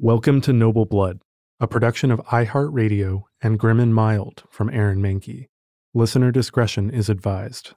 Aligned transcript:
Welcome 0.00 0.40
to 0.42 0.52
Noble 0.52 0.84
Blood, 0.84 1.22
a 1.58 1.66
production 1.66 2.12
of 2.12 2.20
iHeartRadio 2.26 3.22
and 3.42 3.58
Grim 3.58 3.80
and 3.80 3.92
Mild 3.92 4.44
from 4.48 4.70
Aaron 4.70 5.02
Mahnke. 5.02 5.48
Listener 5.92 6.30
discretion 6.30 6.88
is 6.88 7.08
advised. 7.08 7.74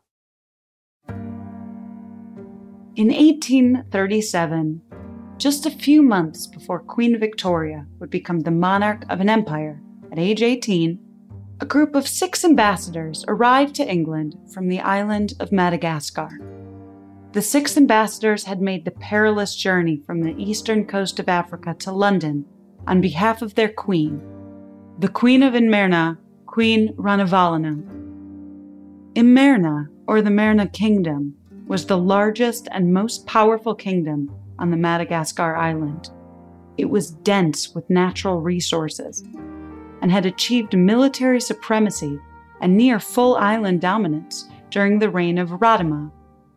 In 2.95 3.07
1837, 3.07 4.83
just 5.39 5.65
a 5.65 5.71
few 5.71 6.03
months 6.03 6.45
before 6.45 6.81
Queen 6.81 7.19
Victoria 7.19 7.87
would 7.97 8.11
become 8.11 8.41
the 8.41 8.51
monarch 8.51 9.03
of 9.09 9.19
an 9.19 9.27
empire, 9.27 9.81
at 10.11 10.19
age 10.19 10.43
18, 10.43 10.99
a 11.59 11.65
group 11.65 11.95
of 11.95 12.07
six 12.07 12.45
ambassadors 12.45 13.25
arrived 13.27 13.73
to 13.77 13.91
England 13.91 14.37
from 14.53 14.67
the 14.67 14.79
island 14.79 15.33
of 15.39 15.51
Madagascar. 15.51 16.50
The 17.33 17.41
six 17.41 17.77
ambassadors 17.77 18.43
had 18.43 18.61
made 18.61 18.83
the 18.83 18.91
perilous 18.91 19.55
journey 19.55 19.95
from 20.05 20.21
the 20.21 20.35
eastern 20.37 20.85
coast 20.85 21.17
of 21.17 21.29
Africa 21.29 21.73
to 21.79 21.91
London 21.93 22.45
on 22.87 22.99
behalf 22.99 23.41
of 23.41 23.55
their 23.55 23.69
queen, 23.69 24.21
the 24.99 25.07
Queen 25.07 25.41
of 25.41 25.53
Imerna, 25.53 26.17
Queen 26.45 26.93
Ranavalana. 26.95 27.81
Imerna, 29.13 29.87
or 30.07 30.21
the 30.21 30.29
Merna 30.29 30.71
Kingdom, 30.73 31.33
was 31.67 31.85
the 31.85 31.97
largest 31.97 32.67
and 32.71 32.93
most 32.93 33.25
powerful 33.27 33.75
kingdom 33.75 34.29
on 34.59 34.69
the 34.69 34.75
Madagascar 34.75 35.55
island. 35.55 36.09
It 36.77 36.89
was 36.89 37.11
dense 37.11 37.73
with 37.73 37.89
natural 37.89 38.41
resources 38.41 39.23
and 40.01 40.11
had 40.11 40.25
achieved 40.25 40.77
military 40.77 41.39
supremacy 41.39 42.19
and 42.59 42.75
near 42.75 42.99
full 42.99 43.37
island 43.37 43.79
dominance 43.79 44.49
during 44.69 44.99
the 44.99 45.09
reign 45.09 45.37
of 45.37 45.49
Radama, 45.49 46.11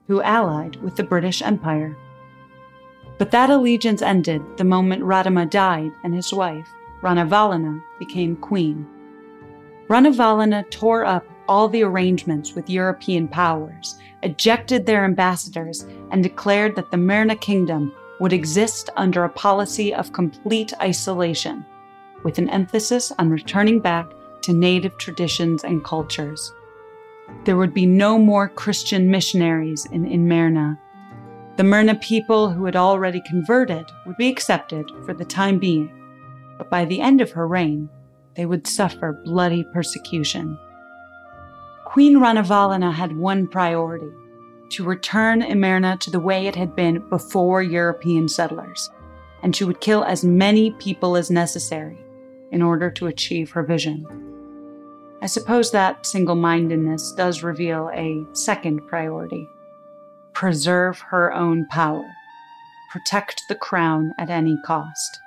who 0.06 0.22
allied 0.22 0.76
with 0.76 0.96
the 0.96 1.02
British 1.02 1.42
Empire. 1.42 1.96
But 3.18 3.30
that 3.30 3.50
allegiance 3.50 4.02
ended 4.02 4.42
the 4.56 4.64
moment 4.64 5.02
Radama 5.02 5.48
died 5.48 5.92
and 6.02 6.14
his 6.14 6.32
wife, 6.32 6.68
Ranavalana, 7.02 7.82
became 7.98 8.36
queen. 8.36 8.86
Ranavalana 9.88 10.68
tore 10.70 11.04
up 11.04 11.24
all 11.48 11.68
the 11.68 11.82
arrangements 11.82 12.54
with 12.54 12.70
European 12.70 13.28
powers, 13.28 13.98
ejected 14.22 14.86
their 14.86 15.04
ambassadors, 15.04 15.86
and 16.10 16.22
declared 16.22 16.74
that 16.76 16.90
the 16.90 16.96
Merna 16.96 17.38
kingdom 17.40 17.94
would 18.20 18.32
exist 18.32 18.90
under 18.96 19.24
a 19.24 19.28
policy 19.28 19.92
of 19.92 20.12
complete 20.12 20.72
isolation, 20.80 21.64
with 22.22 22.38
an 22.38 22.48
emphasis 22.48 23.12
on 23.18 23.28
returning 23.28 23.80
back 23.80 24.06
to 24.42 24.52
native 24.52 24.96
traditions 24.98 25.64
and 25.64 25.84
cultures. 25.84 26.52
There 27.44 27.56
would 27.56 27.74
be 27.74 27.86
no 27.86 28.18
more 28.18 28.48
Christian 28.48 29.10
missionaries 29.10 29.86
in 29.86 30.06
Imerna. 30.06 30.78
The 31.56 31.62
Merna 31.62 32.00
people 32.00 32.50
who 32.50 32.64
had 32.64 32.76
already 32.76 33.20
converted 33.26 33.86
would 34.06 34.16
be 34.16 34.28
accepted 34.28 34.90
for 35.04 35.14
the 35.14 35.24
time 35.24 35.58
being, 35.58 35.90
but 36.58 36.70
by 36.70 36.84
the 36.84 37.00
end 37.00 37.20
of 37.20 37.30
her 37.32 37.46
reign, 37.46 37.88
they 38.34 38.46
would 38.46 38.66
suffer 38.66 39.20
bloody 39.24 39.64
persecution. 39.72 40.58
Queen 41.84 42.16
Ranavalana 42.16 42.92
had 42.92 43.16
one 43.16 43.46
priority 43.46 44.10
to 44.70 44.84
return 44.84 45.42
Imerna 45.42 46.00
to 46.00 46.10
the 46.10 46.18
way 46.18 46.46
it 46.46 46.56
had 46.56 46.74
been 46.74 47.08
before 47.08 47.62
European 47.62 48.28
settlers, 48.28 48.90
and 49.42 49.54
she 49.54 49.64
would 49.64 49.80
kill 49.80 50.02
as 50.02 50.24
many 50.24 50.72
people 50.72 51.16
as 51.16 51.30
necessary 51.30 51.98
in 52.50 52.62
order 52.62 52.90
to 52.90 53.06
achieve 53.06 53.50
her 53.50 53.62
vision. 53.62 54.33
I 55.24 55.26
suppose 55.26 55.70
that 55.70 56.04
single 56.04 56.34
mindedness 56.34 57.10
does 57.12 57.42
reveal 57.42 57.90
a 57.94 58.26
second 58.34 58.86
priority 58.86 59.48
preserve 60.34 60.98
her 60.98 61.32
own 61.32 61.66
power, 61.70 62.04
protect 62.90 63.40
the 63.48 63.54
crown 63.54 64.12
at 64.18 64.28
any 64.28 64.58
cost. 64.66 65.20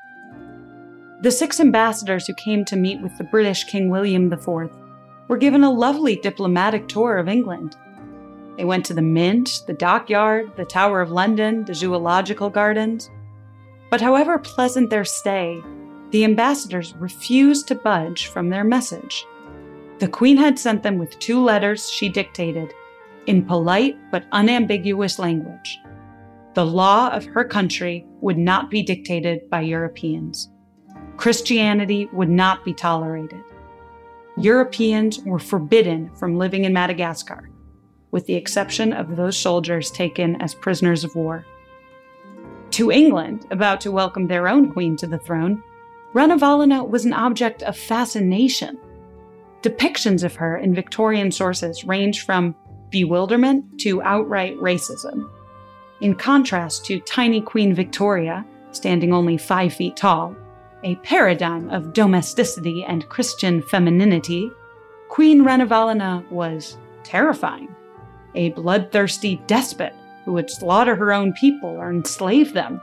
The 1.21 1.31
six 1.31 1.59
ambassadors 1.59 2.27
who 2.27 2.35
came 2.35 2.63
to 2.65 2.75
meet 2.75 3.01
with 3.01 3.17
the 3.17 3.23
British 3.23 3.63
King 3.63 3.89
William 3.89 4.31
IV 4.31 4.69
were 5.29 5.37
given 5.37 5.63
a 5.63 5.71
lovely 5.71 6.15
diplomatic 6.17 6.87
tour 6.87 7.17
of 7.17 7.27
England. 7.27 7.75
They 8.55 8.65
went 8.65 8.85
to 8.85 8.93
the 8.93 9.01
Mint, 9.01 9.63
the 9.65 9.73
Dockyard, 9.73 10.55
the 10.57 10.65
Tower 10.65 11.01
of 11.01 11.09
London, 11.09 11.65
the 11.65 11.73
Zoological 11.73 12.51
Gardens. 12.51 13.09
But 13.89 14.01
however 14.01 14.37
pleasant 14.37 14.91
their 14.91 15.05
stay, 15.05 15.59
the 16.11 16.23
ambassadors 16.23 16.93
refused 16.99 17.67
to 17.69 17.75
budge 17.75 18.27
from 18.27 18.49
their 18.49 18.63
message. 18.63 19.25
The 19.99 20.07
Queen 20.07 20.37
had 20.37 20.59
sent 20.59 20.83
them 20.83 20.99
with 20.99 21.17
two 21.17 21.43
letters 21.43 21.89
she 21.89 22.07
dictated 22.07 22.71
in 23.25 23.43
polite 23.43 23.97
but 24.11 24.25
unambiguous 24.31 25.17
language. 25.17 25.79
The 26.53 26.65
law 26.65 27.09
of 27.09 27.25
her 27.25 27.43
country 27.43 28.05
would 28.21 28.37
not 28.37 28.69
be 28.69 28.83
dictated 28.83 29.49
by 29.49 29.61
Europeans. 29.61 30.49
Christianity 31.17 32.09
would 32.13 32.29
not 32.29 32.63
be 32.63 32.73
tolerated. 32.73 33.43
Europeans 34.37 35.19
were 35.19 35.39
forbidden 35.39 36.13
from 36.15 36.37
living 36.37 36.65
in 36.65 36.73
Madagascar, 36.73 37.49
with 38.11 38.27
the 38.27 38.35
exception 38.35 38.93
of 38.93 39.15
those 39.15 39.35
soldiers 39.35 39.89
taken 39.89 40.39
as 40.41 40.53
prisoners 40.53 41.03
of 41.03 41.15
war. 41.15 41.43
To 42.71 42.91
England, 42.91 43.47
about 43.49 43.81
to 43.81 43.91
welcome 43.91 44.27
their 44.27 44.47
own 44.47 44.71
queen 44.71 44.95
to 44.97 45.07
the 45.07 45.17
throne, 45.17 45.63
Ranavalana 46.13 46.87
was 46.87 47.03
an 47.05 47.13
object 47.13 47.63
of 47.63 47.75
fascination. 47.75 48.77
Depictions 49.61 50.23
of 50.23 50.35
her 50.35 50.57
in 50.57 50.73
Victorian 50.73 51.31
sources 51.31 51.83
range 51.83 52.25
from 52.25 52.55
bewilderment 52.89 53.79
to 53.81 54.01
outright 54.01 54.55
racism. 54.57 55.29
In 55.99 56.13
contrast 56.15 56.85
to 56.85 56.99
tiny 57.01 57.41
Queen 57.41 57.73
Victoria, 57.73 58.45
standing 58.71 59.13
only 59.13 59.37
five 59.37 59.73
feet 59.73 59.95
tall, 59.95 60.35
a 60.83 60.95
paradigm 60.97 61.69
of 61.69 61.93
domesticity 61.93 62.83
and 62.87 63.09
Christian 63.09 63.61
femininity, 63.63 64.51
Queen 65.09 65.43
Ranavalana 65.43 66.29
was 66.29 66.77
terrifying. 67.03 67.73
A 68.35 68.51
bloodthirsty 68.51 69.41
despot 69.47 69.95
who 70.23 70.33
would 70.33 70.49
slaughter 70.49 70.95
her 70.95 71.11
own 71.11 71.33
people 71.33 71.69
or 71.69 71.89
enslave 71.89 72.53
them, 72.53 72.79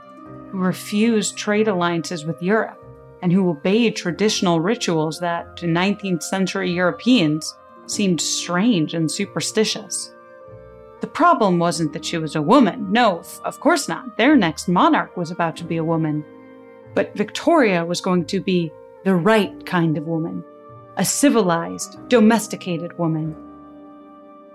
who 0.49 0.57
refused 0.57 1.37
trade 1.37 1.67
alliances 1.67 2.25
with 2.25 2.41
Europe, 2.41 2.83
and 3.21 3.31
who 3.31 3.49
obeyed 3.49 3.95
traditional 3.95 4.59
rituals 4.59 5.19
that 5.19 5.57
to 5.57 5.65
19th 5.65 6.23
century 6.23 6.71
Europeans 6.71 7.55
seemed 7.87 8.21
strange 8.21 8.93
and 8.93 9.09
superstitious. 9.09 10.13
The 11.01 11.07
problem 11.07 11.59
wasn't 11.59 11.93
that 11.93 12.05
she 12.05 12.17
was 12.17 12.35
a 12.35 12.41
woman. 12.41 12.91
No, 12.91 13.23
of 13.43 13.59
course 13.59 13.87
not. 13.87 14.17
Their 14.17 14.35
next 14.35 14.67
monarch 14.67 15.15
was 15.17 15.31
about 15.31 15.55
to 15.57 15.63
be 15.63 15.77
a 15.77 15.83
woman. 15.83 16.23
But 16.93 17.15
Victoria 17.15 17.85
was 17.85 18.01
going 18.01 18.25
to 18.25 18.39
be 18.39 18.71
the 19.03 19.15
right 19.15 19.65
kind 19.65 19.97
of 19.97 20.07
woman, 20.07 20.43
a 20.97 21.05
civilized, 21.05 21.97
domesticated 22.07 22.97
woman. 22.97 23.35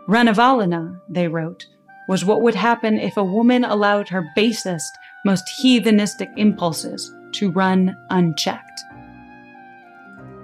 Ranavalana, 0.08 1.00
they 1.08 1.28
wrote, 1.28 1.66
was 2.08 2.24
what 2.24 2.42
would 2.42 2.56
happen 2.56 2.98
if 2.98 3.16
a 3.16 3.22
woman 3.22 3.64
allowed 3.64 4.08
her 4.08 4.28
basest, 4.34 4.90
most 5.24 5.44
heathenistic 5.62 6.32
impulses 6.36 7.14
to 7.32 7.50
run 7.50 7.96
unchecked. 8.10 8.80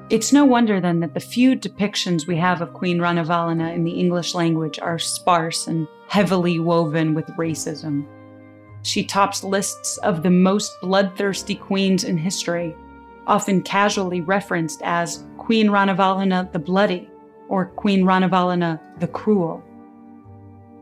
It's 0.09 0.33
no 0.33 0.45
wonder 0.45 0.81
then 0.81 1.01
that 1.01 1.15
the 1.15 1.21
few 1.21 1.57
depictions 1.57 2.29
we 2.29 2.37
have 2.37 2.63
of 2.63 2.73
Queen 2.73 2.99
Ranavalana 2.99 3.75
in 3.75 3.83
the 3.83 3.99
English 3.99 4.35
language 4.35 4.79
are 4.79 5.01
sparse 5.01 5.67
and 5.67 5.89
heavily 6.09 6.61
woven 6.61 7.13
with 7.13 7.27
racism. 7.37 8.07
She 8.83 9.03
tops 9.03 9.43
lists 9.43 9.99
of 9.99 10.23
the 10.23 10.31
most 10.31 10.71
bloodthirsty 10.81 11.57
queens 11.57 12.05
in 12.05 12.17
history, 12.17 12.77
often 13.27 13.63
casually 13.63 14.21
referenced 14.21 14.81
as 14.85 15.25
Queen 15.39 15.67
Ranavalana 15.67 16.53
the 16.53 16.61
Bloody 16.61 17.11
or 17.49 17.67
Queen 17.67 18.05
Ranavalana 18.05 18.79
the 19.01 19.09
Cruel. 19.09 19.61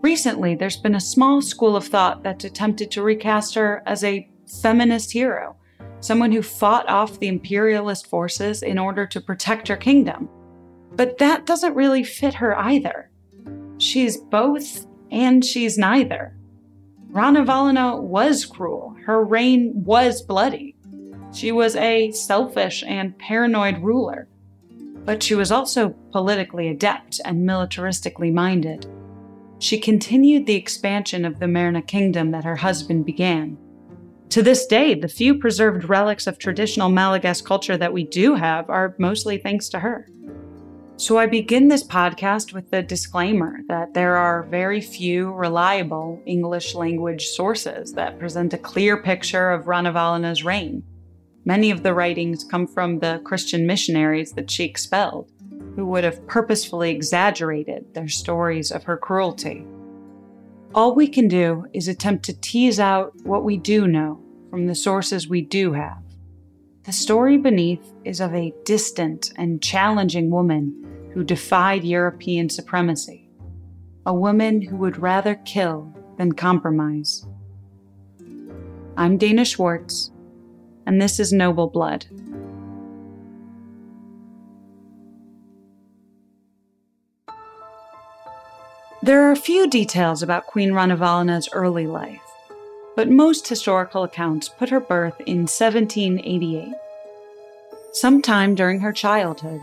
Recently, 0.02 0.54
there's 0.54 0.76
been 0.76 0.96
a 0.96 1.00
small 1.00 1.40
school 1.40 1.76
of 1.76 1.86
thought 1.86 2.22
that's 2.22 2.44
attempted 2.44 2.90
to 2.90 3.02
recast 3.02 3.54
her 3.54 3.82
as 3.86 4.04
a 4.04 4.28
feminist 4.60 5.12
hero 5.12 5.56
someone 6.04 6.32
who 6.32 6.42
fought 6.42 6.86
off 6.86 7.18
the 7.18 7.28
imperialist 7.28 8.06
forces 8.06 8.62
in 8.62 8.78
order 8.78 9.06
to 9.06 9.22
protect 9.22 9.68
her 9.68 9.76
kingdom. 9.76 10.28
But 10.92 11.16
that 11.16 11.46
doesn't 11.46 11.74
really 11.74 12.04
fit 12.04 12.34
her 12.34 12.56
either. 12.58 13.10
She's 13.78 14.18
both 14.18 14.86
and 15.10 15.42
she's 15.42 15.78
neither. 15.78 16.36
Ranavalana 17.10 18.02
was 18.02 18.44
cruel. 18.44 18.94
Her 19.06 19.24
reign 19.24 19.72
was 19.74 20.20
bloody. 20.20 20.76
She 21.32 21.52
was 21.52 21.74
a 21.74 22.10
selfish 22.12 22.84
and 22.86 23.18
paranoid 23.18 23.78
ruler, 23.78 24.28
but 25.06 25.22
she 25.22 25.34
was 25.34 25.50
also 25.50 25.90
politically 26.12 26.68
adept 26.68 27.20
and 27.24 27.48
militaristically 27.48 28.32
minded. 28.32 28.86
She 29.58 29.78
continued 29.78 30.44
the 30.44 30.54
expansion 30.54 31.24
of 31.24 31.38
the 31.38 31.46
Merna 31.46 31.84
kingdom 31.86 32.30
that 32.32 32.44
her 32.44 32.56
husband 32.56 33.06
began. 33.06 33.56
To 34.34 34.42
this 34.42 34.66
day, 34.66 34.94
the 34.94 35.06
few 35.06 35.38
preserved 35.38 35.88
relics 35.88 36.26
of 36.26 36.38
traditional 36.38 36.88
Malagasy 36.88 37.44
culture 37.44 37.76
that 37.76 37.92
we 37.92 38.02
do 38.02 38.34
have 38.34 38.68
are 38.68 38.96
mostly 38.98 39.38
thanks 39.38 39.68
to 39.68 39.78
her. 39.78 40.08
So 40.96 41.18
I 41.18 41.26
begin 41.26 41.68
this 41.68 41.84
podcast 41.84 42.52
with 42.52 42.68
the 42.72 42.82
disclaimer 42.82 43.60
that 43.68 43.94
there 43.94 44.16
are 44.16 44.42
very 44.42 44.80
few 44.80 45.32
reliable 45.32 46.20
English 46.26 46.74
language 46.74 47.28
sources 47.28 47.92
that 47.92 48.18
present 48.18 48.52
a 48.52 48.58
clear 48.58 49.00
picture 49.00 49.52
of 49.52 49.66
Ranavalana's 49.66 50.42
reign. 50.42 50.82
Many 51.44 51.70
of 51.70 51.84
the 51.84 51.94
writings 51.94 52.42
come 52.42 52.66
from 52.66 52.98
the 52.98 53.20
Christian 53.22 53.68
missionaries 53.68 54.32
that 54.32 54.50
she 54.50 54.64
expelled, 54.64 55.30
who 55.76 55.86
would 55.86 56.02
have 56.02 56.26
purposefully 56.26 56.90
exaggerated 56.90 57.94
their 57.94 58.08
stories 58.08 58.72
of 58.72 58.82
her 58.82 58.96
cruelty. 58.96 59.64
All 60.74 60.92
we 60.96 61.06
can 61.06 61.28
do 61.28 61.66
is 61.72 61.86
attempt 61.86 62.24
to 62.24 62.40
tease 62.40 62.80
out 62.80 63.12
what 63.22 63.44
we 63.44 63.56
do 63.56 63.86
know 63.86 64.23
from 64.54 64.68
the 64.68 64.74
sources 64.76 65.26
we 65.28 65.40
do 65.40 65.72
have. 65.72 66.00
The 66.84 66.92
story 66.92 67.36
beneath 67.36 67.92
is 68.04 68.20
of 68.20 68.32
a 68.32 68.54
distant 68.64 69.32
and 69.34 69.60
challenging 69.60 70.30
woman 70.30 71.10
who 71.12 71.24
defied 71.24 71.82
European 71.82 72.48
supremacy, 72.48 73.28
a 74.06 74.14
woman 74.14 74.62
who 74.62 74.76
would 74.76 74.96
rather 74.96 75.34
kill 75.34 75.92
than 76.18 76.34
compromise. 76.34 77.26
I'm 78.96 79.18
Dana 79.18 79.44
Schwartz, 79.44 80.12
and 80.86 81.02
this 81.02 81.18
is 81.18 81.32
Noble 81.32 81.66
Blood. 81.66 82.06
There 89.02 89.20
are 89.28 89.32
a 89.32 89.36
few 89.50 89.68
details 89.68 90.22
about 90.22 90.46
Queen 90.46 90.70
Ranavalana's 90.70 91.48
early 91.52 91.88
life 91.88 92.23
but 92.96 93.10
most 93.10 93.48
historical 93.48 94.04
accounts 94.04 94.48
put 94.48 94.68
her 94.68 94.80
birth 94.80 95.20
in 95.26 95.46
1788. 95.46 96.72
Sometime 97.92 98.54
during 98.54 98.80
her 98.80 98.92
childhood, 98.92 99.60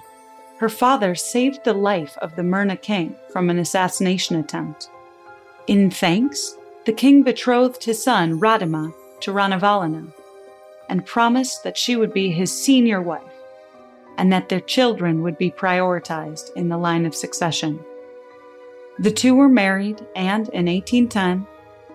her 0.58 0.70
father 0.70 1.16
saved 1.16 1.64
the 1.64 1.74
life 1.74 2.18
of 2.20 2.36
the 2.36 2.44
Merna 2.44 2.80
king 2.80 3.16
from 3.32 3.50
an 3.50 3.58
assassination 3.60 4.36
attempt. 4.36 4.90
In 5.68 5.90
thanks, 5.90 6.56
the 6.86 6.94
king 6.94 7.24
betrothed 7.24 7.84
his 7.84 8.04
son 8.04 8.40
Radama 8.40 8.94
to 9.22 9.32
Ranavalana 9.32 10.14
and 10.90 11.06
promised 11.06 11.64
that 11.64 11.78
she 11.78 11.96
would 11.96 12.14
be 12.14 12.32
his 12.32 12.52
senior 12.52 13.02
wife 13.02 13.24
and 14.18 14.32
that 14.32 14.50
their 14.50 14.60
children 14.60 15.24
would 15.24 15.38
be 15.38 15.50
prioritized 15.50 16.54
in 16.56 16.70
the 16.70 16.78
line 16.78 17.06
of 17.06 17.16
succession. 17.16 17.80
The 19.00 19.12
two 19.12 19.34
were 19.34 19.50
married, 19.50 20.06
and 20.16 20.48
in 20.50 20.66
1810, 20.68 21.48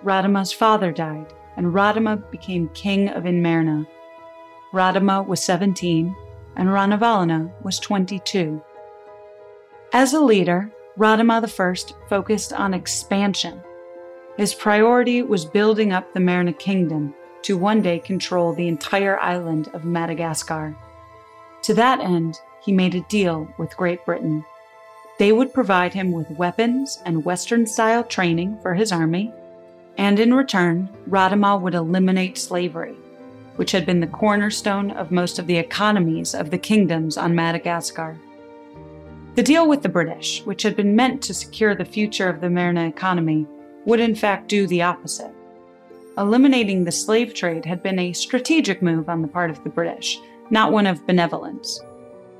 Radama's 0.04 0.52
father 0.52 0.92
died, 0.92 1.32
and 1.56 1.72
Radama 1.72 2.30
became 2.30 2.68
king 2.70 3.08
of 3.08 3.24
Imerna. 3.24 3.86
Radama 4.72 5.26
was 5.26 5.42
17, 5.42 6.14
and 6.56 6.68
Ranavalana 6.68 7.50
was 7.62 7.78
22. 7.78 8.62
As 9.92 10.12
a 10.12 10.20
leader, 10.20 10.70
Radama 10.98 11.42
I 11.42 12.08
focused 12.08 12.52
on 12.52 12.74
expansion. 12.74 13.60
His 14.36 14.54
priority 14.54 15.22
was 15.22 15.44
building 15.44 15.92
up 15.92 16.12
the 16.12 16.20
Merna 16.20 16.58
kingdom 16.58 17.14
to 17.42 17.56
one 17.56 17.80
day 17.80 17.98
control 17.98 18.52
the 18.52 18.68
entire 18.68 19.18
island 19.20 19.68
of 19.72 19.84
Madagascar. 19.84 20.76
To 21.62 21.74
that 21.74 22.00
end, 22.00 22.38
he 22.62 22.72
made 22.72 22.94
a 22.94 23.00
deal 23.02 23.48
with 23.58 23.76
Great 23.76 24.04
Britain. 24.04 24.44
They 25.18 25.32
would 25.32 25.54
provide 25.54 25.94
him 25.94 26.12
with 26.12 26.30
weapons 26.30 27.00
and 27.06 27.24
Western 27.24 27.66
style 27.66 28.04
training 28.04 28.58
for 28.60 28.74
his 28.74 28.92
army 28.92 29.32
and 29.98 30.18
in 30.18 30.34
return, 30.34 30.88
Radama 31.08 31.60
would 31.60 31.74
eliminate 31.74 32.38
slavery, 32.38 32.96
which 33.56 33.72
had 33.72 33.86
been 33.86 34.00
the 34.00 34.06
cornerstone 34.06 34.90
of 34.92 35.10
most 35.10 35.38
of 35.38 35.46
the 35.46 35.56
economies 35.56 36.34
of 36.34 36.50
the 36.50 36.58
kingdoms 36.58 37.16
on 37.16 37.34
Madagascar. 37.34 38.18
The 39.34 39.42
deal 39.42 39.68
with 39.68 39.82
the 39.82 39.88
British, 39.88 40.42
which 40.44 40.62
had 40.62 40.76
been 40.76 40.96
meant 40.96 41.22
to 41.22 41.34
secure 41.34 41.74
the 41.74 41.84
future 41.84 42.28
of 42.28 42.40
the 42.40 42.48
Merna 42.48 42.88
economy, 42.88 43.46
would 43.84 44.00
in 44.00 44.14
fact 44.14 44.48
do 44.48 44.66
the 44.66 44.82
opposite. 44.82 45.32
Eliminating 46.18 46.84
the 46.84 46.92
slave 46.92 47.34
trade 47.34 47.64
had 47.64 47.82
been 47.82 47.98
a 47.98 48.12
strategic 48.12 48.80
move 48.80 49.08
on 49.08 49.20
the 49.20 49.28
part 49.28 49.50
of 49.50 49.62
the 49.62 49.70
British, 49.70 50.18
not 50.50 50.72
one 50.72 50.86
of 50.86 51.06
benevolence. 51.06 51.80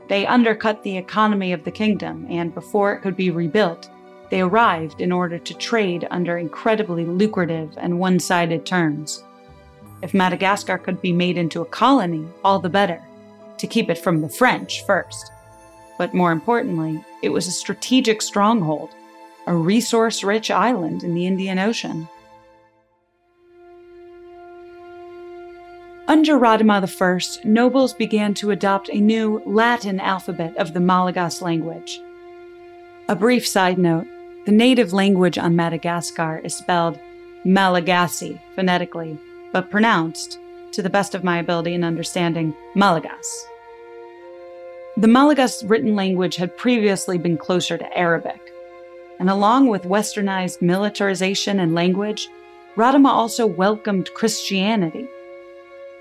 They 0.08 0.26
undercut 0.26 0.82
the 0.82 0.96
economy 0.96 1.52
of 1.52 1.64
the 1.64 1.70
kingdom, 1.70 2.26
and 2.30 2.54
before 2.54 2.92
it 2.92 3.00
could 3.00 3.16
be 3.16 3.30
rebuilt, 3.30 3.90
they 4.30 4.40
arrived 4.40 5.00
in 5.00 5.12
order 5.12 5.38
to 5.38 5.54
trade 5.54 6.06
under 6.10 6.38
incredibly 6.38 7.04
lucrative 7.04 7.72
and 7.76 7.98
one 7.98 8.18
sided 8.18 8.66
terms. 8.66 9.22
If 10.02 10.14
Madagascar 10.14 10.78
could 10.78 11.00
be 11.00 11.12
made 11.12 11.38
into 11.38 11.62
a 11.62 11.66
colony, 11.66 12.26
all 12.44 12.58
the 12.58 12.68
better, 12.68 13.02
to 13.58 13.66
keep 13.66 13.88
it 13.88 13.98
from 13.98 14.20
the 14.20 14.28
French 14.28 14.84
first. 14.84 15.32
But 15.98 16.12
more 16.12 16.32
importantly, 16.32 17.02
it 17.22 17.30
was 17.30 17.46
a 17.46 17.52
strategic 17.52 18.20
stronghold, 18.20 18.90
a 19.46 19.54
resource 19.54 20.22
rich 20.22 20.50
island 20.50 21.02
in 21.02 21.14
the 21.14 21.26
Indian 21.26 21.58
Ocean. 21.58 22.08
Under 26.08 26.38
Radama 26.38 26.84
I, 26.84 27.48
nobles 27.48 27.92
began 27.92 28.32
to 28.34 28.52
adopt 28.52 28.90
a 28.90 29.00
new 29.00 29.42
Latin 29.44 29.98
alphabet 29.98 30.56
of 30.56 30.72
the 30.72 30.80
Malagasy 30.80 31.44
language. 31.44 32.00
A 33.08 33.16
brief 33.16 33.46
side 33.46 33.78
note 33.78 34.06
the 34.46 34.52
native 34.52 34.92
language 34.92 35.38
on 35.38 35.56
Madagascar 35.56 36.40
is 36.44 36.54
spelled 36.54 37.00
Malagasy 37.44 38.40
phonetically, 38.54 39.18
but 39.52 39.70
pronounced, 39.70 40.38
to 40.70 40.82
the 40.82 40.90
best 40.90 41.16
of 41.16 41.24
my 41.24 41.38
ability 41.38 41.74
and 41.74 41.84
understanding, 41.84 42.54
Malagas. 42.76 43.26
The 44.96 45.08
Malagas 45.08 45.68
written 45.68 45.96
language 45.96 46.36
had 46.36 46.56
previously 46.56 47.18
been 47.18 47.36
closer 47.36 47.76
to 47.76 47.98
Arabic, 47.98 48.40
and 49.18 49.28
along 49.28 49.66
with 49.66 49.82
westernized 49.82 50.62
militarization 50.62 51.58
and 51.58 51.74
language, 51.74 52.28
Radama 52.76 53.08
also 53.08 53.46
welcomed 53.46 54.14
Christianity. 54.14 55.08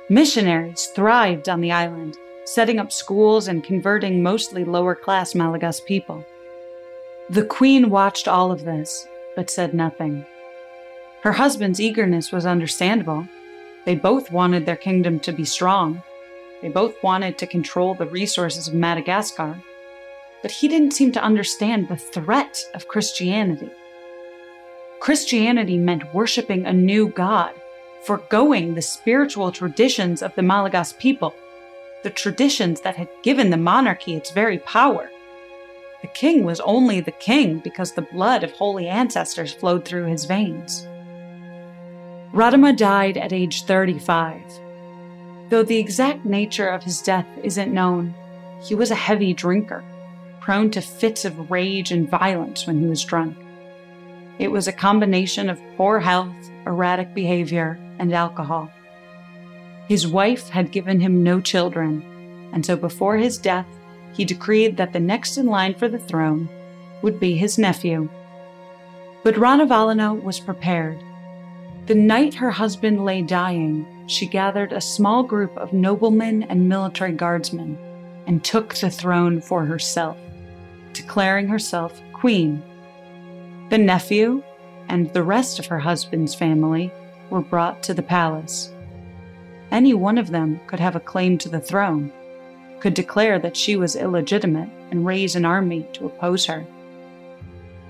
Missionaries 0.09 0.91
thrived 0.93 1.49
on 1.49 1.61
the 1.61 1.71
island, 1.71 2.15
setting 2.45 2.77
up 2.77 2.91
schools 2.91 3.47
and 3.47 3.63
converting 3.63 4.21
mostly 4.21 4.63
lower 4.63 4.93
class 4.93 5.33
Malagas 5.33 5.83
people. 5.83 6.23
The 7.31 7.45
queen 7.45 7.89
watched 7.89 8.27
all 8.27 8.51
of 8.51 8.65
this, 8.65 9.07
but 9.35 9.49
said 9.49 9.73
nothing. 9.73 10.27
Her 11.21 11.31
husband's 11.31 11.81
eagerness 11.81 12.31
was 12.31 12.45
understandable. 12.45 13.27
They 13.83 13.95
both 13.95 14.31
wanted 14.31 14.67
their 14.67 14.75
kingdom 14.75 15.19
to 15.21 15.31
be 15.31 15.43
strong. 15.43 16.03
They 16.61 16.69
both 16.69 17.01
wanted 17.01 17.39
to 17.39 17.47
control 17.47 17.95
the 17.95 18.05
resources 18.05 18.67
of 18.67 18.75
Madagascar. 18.75 19.59
But 20.43 20.51
he 20.51 20.67
didn't 20.67 20.91
seem 20.91 21.11
to 21.13 21.23
understand 21.23 21.87
the 21.87 21.97
threat 21.97 22.63
of 22.75 22.87
Christianity. 22.87 23.71
Christianity 24.99 25.79
meant 25.79 26.13
worshiping 26.13 26.67
a 26.67 26.73
new 26.73 27.09
God, 27.09 27.53
foregoing 28.03 28.75
the 28.75 28.83
spiritual 28.83 29.51
traditions 29.51 30.21
of 30.21 30.35
the 30.35 30.43
Malagasy 30.43 30.95
people, 30.99 31.33
the 32.03 32.11
traditions 32.11 32.81
that 32.81 32.95
had 32.95 33.09
given 33.23 33.49
the 33.49 33.57
monarchy 33.57 34.15
its 34.15 34.29
very 34.29 34.59
power. 34.59 35.09
The 36.05 36.11
king 36.11 36.43
was 36.43 36.59
only 36.59 36.99
the 36.99 37.09
king 37.09 37.57
because 37.57 37.93
the 37.93 38.03
blood 38.03 38.43
of 38.43 38.51
holy 38.51 38.87
ancestors 38.87 39.51
flowed 39.51 39.85
through 39.85 40.05
his 40.05 40.25
veins. 40.25 40.85
Radama 42.31 42.77
died 42.77 43.17
at 43.17 43.33
age 43.33 43.63
35. 43.63 44.39
Though 45.49 45.63
the 45.63 45.79
exact 45.79 46.23
nature 46.23 46.67
of 46.67 46.83
his 46.83 47.01
death 47.01 47.25
isn't 47.41 47.73
known, 47.73 48.13
he 48.63 48.75
was 48.75 48.91
a 48.91 49.01
heavy 49.07 49.33
drinker, 49.33 49.83
prone 50.41 50.69
to 50.71 50.79
fits 50.81 51.25
of 51.25 51.49
rage 51.49 51.91
and 51.91 52.07
violence 52.07 52.67
when 52.67 52.79
he 52.79 52.85
was 52.85 53.03
drunk. 53.03 53.35
It 54.37 54.49
was 54.49 54.67
a 54.67 54.71
combination 54.71 55.49
of 55.49 55.59
poor 55.75 55.99
health, 55.99 56.35
erratic 56.67 57.15
behavior, 57.15 57.79
and 57.97 58.13
alcohol. 58.13 58.69
His 59.87 60.07
wife 60.07 60.49
had 60.49 60.71
given 60.71 60.99
him 60.99 61.23
no 61.23 61.41
children, 61.41 62.03
and 62.53 62.63
so 62.63 62.75
before 62.75 63.17
his 63.17 63.39
death, 63.39 63.65
he 64.15 64.25
decreed 64.25 64.77
that 64.77 64.93
the 64.93 64.99
next 64.99 65.37
in 65.37 65.45
line 65.45 65.73
for 65.73 65.87
the 65.87 65.99
throne 65.99 66.47
would 67.01 67.19
be 67.19 67.35
his 67.35 67.57
nephew. 67.57 68.09
But 69.23 69.35
Ranavalana 69.35 70.21
was 70.21 70.39
prepared. 70.39 70.99
The 71.87 71.95
night 71.95 72.33
her 72.35 72.51
husband 72.51 73.03
lay 73.03 73.21
dying, 73.21 73.85
she 74.07 74.25
gathered 74.25 74.71
a 74.71 74.81
small 74.81 75.23
group 75.23 75.55
of 75.57 75.73
noblemen 75.73 76.43
and 76.43 76.69
military 76.69 77.11
guardsmen 77.11 77.77
and 78.27 78.43
took 78.43 78.75
the 78.75 78.89
throne 78.89 79.41
for 79.41 79.65
herself, 79.65 80.17
declaring 80.93 81.47
herself 81.47 82.01
queen. 82.13 82.63
The 83.69 83.77
nephew 83.77 84.43
and 84.89 85.11
the 85.13 85.23
rest 85.23 85.59
of 85.59 85.65
her 85.67 85.79
husband's 85.79 86.35
family 86.35 86.91
were 87.29 87.41
brought 87.41 87.83
to 87.83 87.93
the 87.93 88.03
palace. 88.03 88.71
Any 89.71 89.93
one 89.93 90.17
of 90.17 90.29
them 90.29 90.59
could 90.67 90.79
have 90.79 90.95
a 90.95 90.99
claim 90.99 91.37
to 91.39 91.49
the 91.49 91.59
throne, 91.59 92.11
could 92.85 92.93
declare 92.93 93.39
that 93.39 93.57
she 93.57 93.75
was 93.75 93.95
illegitimate 93.95 94.69
and 94.91 95.07
raise 95.07 95.35
an 95.35 95.43
army 95.43 95.87
to 95.91 96.05
oppose 96.05 96.45
her. 96.45 96.63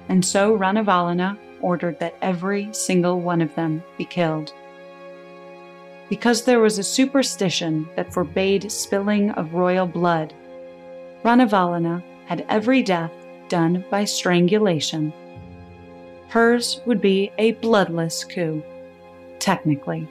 And 0.07 0.23
so 0.23 0.57
Ranavalana 0.57 1.37
ordered 1.59 1.99
that 1.99 2.15
every 2.21 2.69
single 2.71 3.19
one 3.19 3.41
of 3.41 3.53
them 3.55 3.83
be 3.97 4.05
killed. 4.05 4.53
Because 6.07 6.45
there 6.45 6.61
was 6.61 6.79
a 6.79 6.83
superstition 6.83 7.89
that 7.97 8.13
forbade 8.13 8.71
spilling 8.71 9.31
of 9.31 9.53
royal 9.53 9.85
blood, 9.85 10.33
Ranavalana 11.25 12.01
had 12.27 12.45
every 12.47 12.81
death 12.81 13.11
done 13.49 13.83
by 13.89 14.05
strangulation. 14.05 15.11
Hers 16.29 16.79
would 16.85 17.01
be 17.01 17.33
a 17.37 17.51
bloodless 17.51 18.23
coup, 18.23 18.63
technically. 19.39 20.07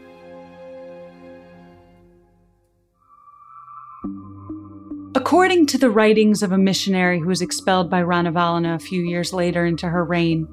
According 5.34 5.66
to 5.66 5.78
the 5.78 5.90
writings 5.90 6.44
of 6.44 6.52
a 6.52 6.58
missionary 6.58 7.18
who 7.18 7.26
was 7.26 7.42
expelled 7.42 7.90
by 7.90 8.00
Ranavalana 8.02 8.76
a 8.76 8.78
few 8.78 9.02
years 9.02 9.32
later 9.32 9.66
into 9.66 9.88
her 9.88 10.04
reign, 10.04 10.46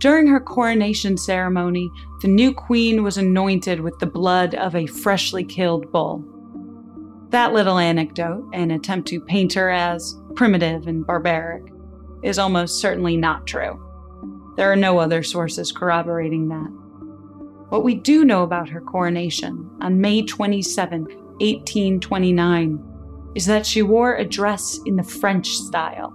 during 0.00 0.26
her 0.26 0.38
coronation 0.38 1.16
ceremony, 1.16 1.90
the 2.20 2.28
new 2.28 2.52
queen 2.52 3.02
was 3.02 3.16
anointed 3.16 3.80
with 3.80 3.98
the 4.00 4.06
blood 4.06 4.54
of 4.54 4.76
a 4.76 4.84
freshly 4.84 5.44
killed 5.44 5.90
bull. 5.90 6.22
That 7.30 7.54
little 7.54 7.78
anecdote, 7.78 8.46
an 8.52 8.70
attempt 8.70 9.08
to 9.08 9.20
paint 9.22 9.54
her 9.54 9.70
as 9.70 10.20
primitive 10.34 10.86
and 10.86 11.06
barbaric, 11.06 11.72
is 12.22 12.38
almost 12.38 12.82
certainly 12.82 13.16
not 13.16 13.46
true. 13.46 13.82
There 14.58 14.70
are 14.70 14.76
no 14.76 14.98
other 14.98 15.22
sources 15.22 15.72
corroborating 15.72 16.48
that. 16.48 16.70
What 17.70 17.82
we 17.82 17.94
do 17.94 18.26
know 18.26 18.42
about 18.42 18.68
her 18.68 18.82
coronation 18.82 19.70
on 19.80 20.02
May 20.02 20.20
27, 20.20 21.04
1829, 21.40 22.87
is 23.34 23.46
that 23.46 23.66
she 23.66 23.82
wore 23.82 24.16
a 24.16 24.24
dress 24.24 24.78
in 24.86 24.96
the 24.96 25.02
French 25.02 25.48
style, 25.48 26.14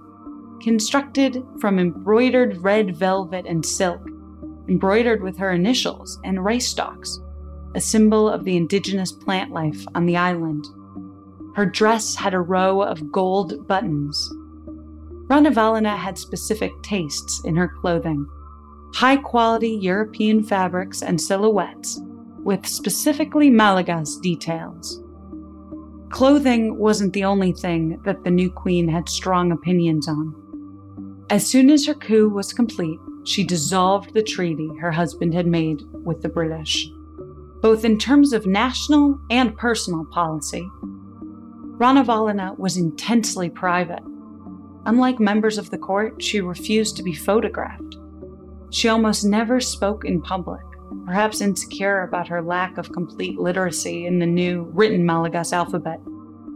constructed 0.60 1.42
from 1.60 1.78
embroidered 1.78 2.58
red 2.58 2.96
velvet 2.96 3.46
and 3.46 3.64
silk, 3.64 4.00
embroidered 4.68 5.22
with 5.22 5.38
her 5.38 5.52
initials 5.52 6.18
and 6.24 6.44
rice 6.44 6.68
stalks, 6.68 7.20
a 7.74 7.80
symbol 7.80 8.28
of 8.28 8.44
the 8.44 8.56
indigenous 8.56 9.12
plant 9.12 9.52
life 9.52 9.84
on 9.94 10.06
the 10.06 10.16
island. 10.16 10.64
Her 11.54 11.66
dress 11.66 12.14
had 12.14 12.34
a 12.34 12.40
row 12.40 12.82
of 12.82 13.12
gold 13.12 13.66
buttons. 13.66 14.32
Ranavalana 15.28 15.96
had 15.96 16.18
specific 16.18 16.72
tastes 16.82 17.42
in 17.44 17.56
her 17.56 17.68
clothing 17.68 18.26
high 18.94 19.16
quality 19.16 19.70
European 19.70 20.40
fabrics 20.40 21.02
and 21.02 21.20
silhouettes, 21.20 22.00
with 22.44 22.64
specifically 22.64 23.50
Malaga's 23.50 24.16
details. 24.18 25.02
Clothing 26.10 26.78
wasn't 26.78 27.12
the 27.12 27.24
only 27.24 27.52
thing 27.52 28.00
that 28.04 28.22
the 28.24 28.30
new 28.30 28.50
queen 28.50 28.88
had 28.88 29.08
strong 29.08 29.50
opinions 29.50 30.08
on. 30.08 31.24
As 31.30 31.46
soon 31.46 31.70
as 31.70 31.86
her 31.86 31.94
coup 31.94 32.28
was 32.28 32.52
complete, 32.52 32.98
she 33.24 33.44
dissolved 33.44 34.12
the 34.12 34.22
treaty 34.22 34.68
her 34.80 34.92
husband 34.92 35.34
had 35.34 35.46
made 35.46 35.82
with 36.04 36.22
the 36.22 36.28
British, 36.28 36.88
both 37.62 37.84
in 37.84 37.98
terms 37.98 38.32
of 38.32 38.46
national 38.46 39.18
and 39.30 39.56
personal 39.56 40.04
policy. 40.12 40.68
Ranavalana 41.78 42.56
was 42.58 42.76
intensely 42.76 43.48
private. 43.50 44.02
Unlike 44.86 45.18
members 45.18 45.56
of 45.56 45.70
the 45.70 45.78
court, 45.78 46.22
she 46.22 46.40
refused 46.40 46.96
to 46.96 47.02
be 47.02 47.14
photographed. 47.14 47.96
She 48.70 48.88
almost 48.88 49.24
never 49.24 49.60
spoke 49.60 50.04
in 50.04 50.20
public, 50.20 50.64
perhaps 51.06 51.40
insecure 51.40 52.02
about 52.02 52.28
her 52.28 52.42
lack 52.42 52.78
of 52.78 52.92
complete 52.92 53.38
literacy 53.38 54.06
in 54.06 54.18
the 54.18 54.26
new 54.26 54.62
written 54.72 55.04
Malagasy 55.04 55.54
alphabet, 55.54 56.00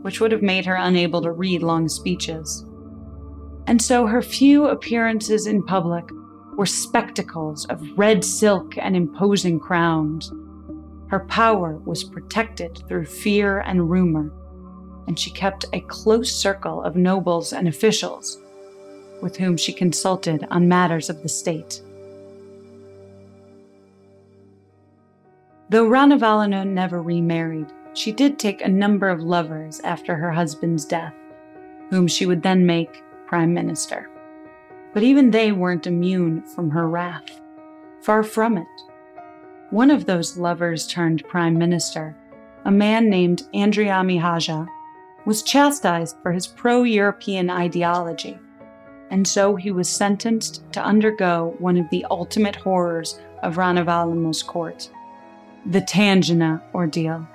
which 0.02 0.20
would 0.20 0.32
have 0.32 0.42
made 0.42 0.66
her 0.66 0.76
unable 0.76 1.20
to 1.22 1.32
read 1.32 1.62
long 1.62 1.88
speeches. 1.88 2.64
And 3.66 3.82
so 3.82 4.06
her 4.06 4.22
few 4.22 4.66
appearances 4.66 5.46
in 5.46 5.62
public 5.62 6.04
were 6.56 6.66
spectacles 6.66 7.66
of 7.66 7.98
red 7.98 8.24
silk 8.24 8.76
and 8.78 8.96
imposing 8.96 9.60
crowns. 9.60 10.32
Her 11.08 11.20
power 11.26 11.76
was 11.84 12.04
protected 12.04 12.82
through 12.88 13.06
fear 13.06 13.60
and 13.60 13.90
rumor, 13.90 14.32
and 15.06 15.18
she 15.18 15.30
kept 15.30 15.66
a 15.72 15.80
close 15.80 16.32
circle 16.32 16.82
of 16.82 16.96
nobles 16.96 17.52
and 17.52 17.68
officials 17.68 18.38
with 19.20 19.36
whom 19.36 19.56
she 19.56 19.72
consulted 19.72 20.46
on 20.50 20.68
matters 20.68 21.10
of 21.10 21.22
the 21.22 21.28
state. 21.28 21.82
Though 25.70 25.86
Ranavalana 25.86 26.66
never 26.66 27.02
remarried, 27.02 27.66
she 27.92 28.10
did 28.10 28.38
take 28.38 28.62
a 28.62 28.68
number 28.68 29.10
of 29.10 29.20
lovers 29.20 29.80
after 29.80 30.16
her 30.16 30.30
husband's 30.30 30.86
death, 30.86 31.12
whom 31.90 32.06
she 32.06 32.24
would 32.24 32.42
then 32.42 32.64
make 32.64 33.02
prime 33.26 33.52
minister. 33.52 34.08
But 34.94 35.02
even 35.02 35.30
they 35.30 35.52
weren't 35.52 35.86
immune 35.86 36.42
from 36.42 36.70
her 36.70 36.88
wrath. 36.88 37.42
Far 38.00 38.22
from 38.22 38.56
it. 38.56 38.66
One 39.68 39.90
of 39.90 40.06
those 40.06 40.38
lovers 40.38 40.86
turned 40.86 41.28
prime 41.28 41.58
minister, 41.58 42.16
a 42.64 42.70
man 42.70 43.10
named 43.10 43.42
Andriamihaja, 43.52 44.66
was 45.26 45.42
chastised 45.42 46.16
for 46.22 46.32
his 46.32 46.46
pro 46.46 46.84
European 46.84 47.50
ideology, 47.50 48.38
and 49.10 49.28
so 49.28 49.54
he 49.54 49.70
was 49.70 49.90
sentenced 49.90 50.62
to 50.72 50.82
undergo 50.82 51.54
one 51.58 51.76
of 51.76 51.90
the 51.90 52.06
ultimate 52.10 52.56
horrors 52.56 53.20
of 53.42 53.56
Ranavalana's 53.56 54.42
court 54.42 54.88
the 55.70 55.82
Tangina 55.82 56.62
ordeal. 56.72 57.28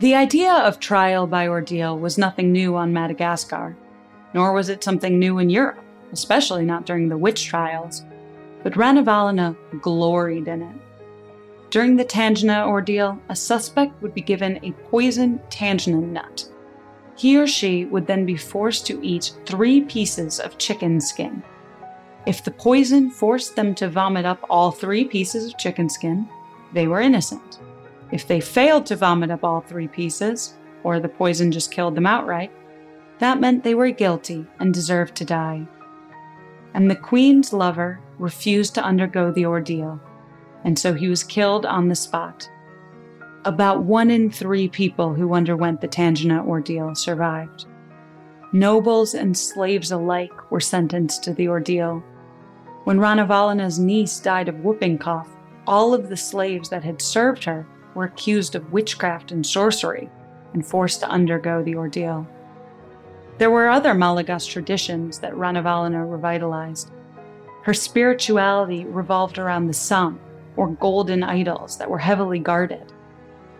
The 0.00 0.14
idea 0.14 0.52
of 0.52 0.80
trial 0.80 1.26
by 1.26 1.48
ordeal 1.48 1.98
was 1.98 2.18
nothing 2.18 2.52
new 2.52 2.76
on 2.76 2.92
Madagascar, 2.92 3.74
nor 4.34 4.52
was 4.52 4.68
it 4.68 4.84
something 4.84 5.18
new 5.18 5.38
in 5.38 5.48
Europe, 5.48 5.82
especially 6.12 6.66
not 6.66 6.84
during 6.84 7.08
the 7.08 7.16
witch 7.16 7.46
trials, 7.46 8.04
but 8.62 8.74
Ranavalana 8.74 9.56
gloried 9.80 10.46
in 10.46 10.60
it. 10.60 10.76
During 11.70 11.96
the 11.96 12.04
Tangina 12.04 12.68
ordeal, 12.68 13.18
a 13.30 13.36
suspect 13.36 14.02
would 14.02 14.12
be 14.12 14.20
given 14.20 14.62
a 14.62 14.72
poisoned 14.90 15.40
tangerine 15.48 16.12
nut. 16.12 16.46
He 17.16 17.38
or 17.38 17.46
she 17.46 17.86
would 17.86 18.06
then 18.06 18.26
be 18.26 18.36
forced 18.36 18.86
to 18.88 19.02
eat 19.02 19.32
three 19.46 19.80
pieces 19.80 20.38
of 20.38 20.58
chicken 20.58 21.00
skin. 21.00 21.42
If 22.26 22.44
the 22.44 22.50
poison 22.50 23.10
forced 23.10 23.56
them 23.56 23.74
to 23.76 23.88
vomit 23.88 24.26
up 24.26 24.44
all 24.50 24.70
three 24.70 25.06
pieces 25.06 25.46
of 25.46 25.58
chicken 25.58 25.88
skin, 25.88 26.28
they 26.72 26.86
were 26.86 27.00
innocent. 27.00 27.58
If 28.12 28.26
they 28.26 28.40
failed 28.40 28.86
to 28.86 28.96
vomit 28.96 29.30
up 29.30 29.44
all 29.44 29.60
three 29.60 29.88
pieces, 29.88 30.54
or 30.82 30.98
the 30.98 31.08
poison 31.08 31.52
just 31.52 31.72
killed 31.72 31.94
them 31.94 32.06
outright, 32.06 32.50
that 33.18 33.40
meant 33.40 33.62
they 33.62 33.74
were 33.74 33.90
guilty 33.90 34.46
and 34.58 34.72
deserved 34.72 35.14
to 35.16 35.24
die. 35.24 35.66
And 36.74 36.90
the 36.90 36.96
queen's 36.96 37.52
lover 37.52 38.00
refused 38.18 38.74
to 38.74 38.84
undergo 38.84 39.30
the 39.30 39.46
ordeal, 39.46 40.00
and 40.64 40.78
so 40.78 40.94
he 40.94 41.08
was 41.08 41.22
killed 41.22 41.66
on 41.66 41.88
the 41.88 41.94
spot. 41.94 42.48
About 43.44 43.82
one 43.84 44.10
in 44.10 44.30
three 44.30 44.68
people 44.68 45.14
who 45.14 45.34
underwent 45.34 45.80
the 45.80 45.88
Tangina 45.88 46.46
ordeal 46.46 46.94
survived. 46.94 47.66
Nobles 48.52 49.14
and 49.14 49.36
slaves 49.36 49.90
alike 49.90 50.50
were 50.50 50.60
sentenced 50.60 51.24
to 51.24 51.32
the 51.32 51.48
ordeal. 51.48 52.02
When 52.84 52.98
Ranavalana's 52.98 53.78
niece 53.78 54.18
died 54.18 54.48
of 54.48 54.60
whooping 54.60 54.98
cough, 54.98 55.28
all 55.66 55.94
of 55.94 56.08
the 56.08 56.16
slaves 56.16 56.68
that 56.70 56.84
had 56.84 57.02
served 57.02 57.44
her 57.44 57.66
were 57.94 58.04
accused 58.04 58.54
of 58.54 58.72
witchcraft 58.72 59.32
and 59.32 59.44
sorcery 59.44 60.08
and 60.54 60.66
forced 60.66 61.00
to 61.00 61.08
undergo 61.08 61.62
the 61.62 61.74
ordeal. 61.74 62.26
There 63.38 63.50
were 63.50 63.68
other 63.68 63.94
Malagasy 63.94 64.50
traditions 64.50 65.18
that 65.20 65.32
Ranavalana 65.32 66.10
revitalized. 66.10 66.90
Her 67.62 67.74
spirituality 67.74 68.84
revolved 68.84 69.38
around 69.38 69.66
the 69.66 69.72
sun, 69.72 70.18
or 70.56 70.68
golden 70.68 71.22
idols 71.22 71.78
that 71.78 71.88
were 71.88 71.98
heavily 71.98 72.38
guarded. 72.38 72.92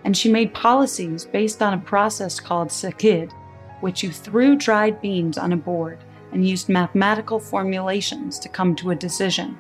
And 0.04 0.16
she 0.16 0.30
made 0.30 0.54
policies 0.54 1.24
based 1.24 1.62
on 1.62 1.74
a 1.74 1.78
process 1.78 2.40
called 2.40 2.68
sikidy, 2.68 3.32
which 3.80 4.02
you 4.02 4.10
threw 4.10 4.56
dried 4.56 5.00
beans 5.00 5.38
on 5.38 5.52
a 5.52 5.56
board 5.56 5.98
and 6.32 6.46
used 6.46 6.68
mathematical 6.68 7.38
formulations 7.38 8.38
to 8.38 8.48
come 8.48 8.74
to 8.76 8.90
a 8.90 8.94
decision. 8.94 9.58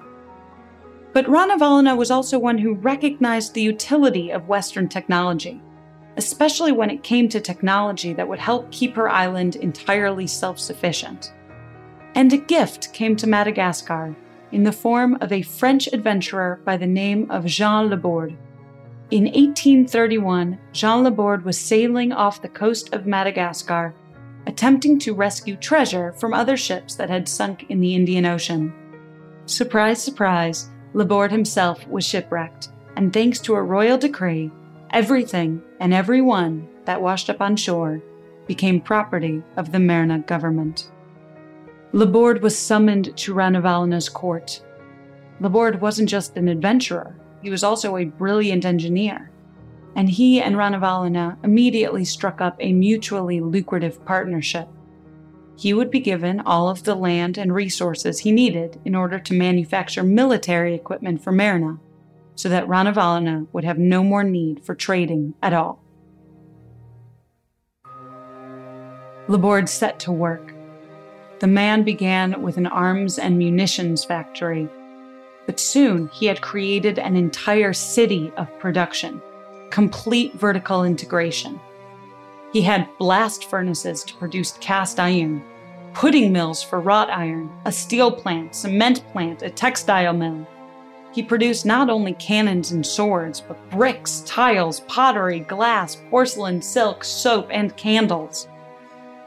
But 1.12 1.26
Ranavalana 1.26 1.96
was 1.96 2.10
also 2.10 2.38
one 2.38 2.58
who 2.58 2.74
recognized 2.74 3.54
the 3.54 3.62
utility 3.62 4.30
of 4.30 4.48
Western 4.48 4.88
technology, 4.88 5.60
especially 6.16 6.72
when 6.72 6.90
it 6.90 7.02
came 7.02 7.28
to 7.30 7.40
technology 7.40 8.12
that 8.12 8.28
would 8.28 8.38
help 8.38 8.70
keep 8.70 8.94
her 8.94 9.08
island 9.08 9.56
entirely 9.56 10.26
self 10.26 10.58
sufficient. 10.58 11.32
And 12.14 12.32
a 12.32 12.38
gift 12.38 12.92
came 12.92 13.16
to 13.16 13.26
Madagascar 13.26 14.14
in 14.52 14.62
the 14.62 14.72
form 14.72 15.16
of 15.20 15.32
a 15.32 15.42
French 15.42 15.88
adventurer 15.92 16.60
by 16.64 16.76
the 16.76 16.86
name 16.86 17.30
of 17.30 17.44
Jean 17.44 17.88
Laborde. 17.88 18.36
In 19.10 19.24
1831, 19.24 20.58
Jean 20.72 21.02
Laborde 21.02 21.44
was 21.44 21.58
sailing 21.58 22.12
off 22.12 22.42
the 22.42 22.48
coast 22.48 22.94
of 22.94 23.06
Madagascar, 23.06 23.94
attempting 24.46 24.98
to 25.00 25.14
rescue 25.14 25.56
treasure 25.56 26.12
from 26.12 26.32
other 26.32 26.56
ships 26.56 26.94
that 26.94 27.10
had 27.10 27.28
sunk 27.28 27.66
in 27.68 27.80
the 27.80 27.94
Indian 27.94 28.26
Ocean. 28.26 28.72
Surprise, 29.46 30.02
surprise, 30.02 30.69
Laborde 30.92 31.30
himself 31.30 31.86
was 31.88 32.04
shipwrecked, 32.04 32.68
and 32.96 33.12
thanks 33.12 33.38
to 33.40 33.54
a 33.54 33.62
royal 33.62 33.96
decree, 33.96 34.50
everything 34.90 35.62
and 35.78 35.94
everyone 35.94 36.68
that 36.84 37.00
washed 37.00 37.30
up 37.30 37.40
on 37.40 37.56
shore 37.56 38.02
became 38.46 38.80
property 38.80 39.42
of 39.56 39.70
the 39.70 39.78
Merna 39.78 40.26
government. 40.26 40.90
Laborde 41.92 42.42
was 42.42 42.58
summoned 42.58 43.16
to 43.16 43.34
Ranavalana's 43.34 44.08
court. 44.08 44.62
Laborde 45.40 45.80
wasn't 45.80 46.08
just 46.08 46.36
an 46.36 46.48
adventurer, 46.48 47.14
he 47.42 47.50
was 47.50 47.64
also 47.64 47.96
a 47.96 48.04
brilliant 48.04 48.64
engineer. 48.64 49.30
And 49.96 50.08
he 50.08 50.40
and 50.40 50.54
Ranavalana 50.54 51.36
immediately 51.42 52.04
struck 52.04 52.40
up 52.40 52.56
a 52.60 52.72
mutually 52.72 53.40
lucrative 53.40 54.04
partnership. 54.04 54.68
He 55.60 55.74
would 55.74 55.90
be 55.90 56.00
given 56.00 56.40
all 56.40 56.70
of 56.70 56.84
the 56.84 56.94
land 56.94 57.36
and 57.36 57.54
resources 57.54 58.20
he 58.20 58.32
needed 58.32 58.80
in 58.86 58.94
order 58.94 59.18
to 59.18 59.34
manufacture 59.34 60.02
military 60.02 60.74
equipment 60.74 61.22
for 61.22 61.34
Merna, 61.34 61.78
so 62.34 62.48
that 62.48 62.66
Ranavalana 62.66 63.46
would 63.52 63.64
have 63.64 63.76
no 63.76 64.02
more 64.02 64.24
need 64.24 64.64
for 64.64 64.74
trading 64.74 65.34
at 65.42 65.52
all. 65.52 65.84
Laborde 69.28 69.68
set 69.68 69.98
to 70.00 70.12
work. 70.12 70.54
The 71.40 71.46
man 71.46 71.82
began 71.82 72.40
with 72.40 72.56
an 72.56 72.66
arms 72.66 73.18
and 73.18 73.36
munitions 73.36 74.02
factory, 74.02 74.66
but 75.44 75.60
soon 75.60 76.08
he 76.08 76.24
had 76.24 76.40
created 76.40 76.98
an 76.98 77.16
entire 77.16 77.74
city 77.74 78.32
of 78.38 78.48
production, 78.60 79.20
complete 79.68 80.32
vertical 80.32 80.84
integration. 80.84 81.60
He 82.50 82.62
had 82.62 82.88
blast 82.98 83.44
furnaces 83.50 84.02
to 84.04 84.14
produce 84.14 84.52
cast 84.52 84.98
iron, 84.98 85.44
puddling 85.92 86.32
mills 86.32 86.62
for 86.62 86.80
wrought 86.80 87.10
iron, 87.10 87.50
a 87.64 87.72
steel 87.72 88.10
plant, 88.10 88.54
cement 88.54 89.04
plant, 89.12 89.42
a 89.42 89.50
textile 89.50 90.12
mill. 90.12 90.46
He 91.12 91.22
produced 91.22 91.66
not 91.66 91.90
only 91.90 92.12
cannons 92.14 92.70
and 92.70 92.86
swords, 92.86 93.40
but 93.40 93.70
bricks, 93.70 94.20
tiles, 94.26 94.80
pottery, 94.80 95.40
glass, 95.40 95.96
porcelain, 96.08 96.62
silk, 96.62 97.02
soap, 97.02 97.48
and 97.50 97.76
candles. 97.76 98.48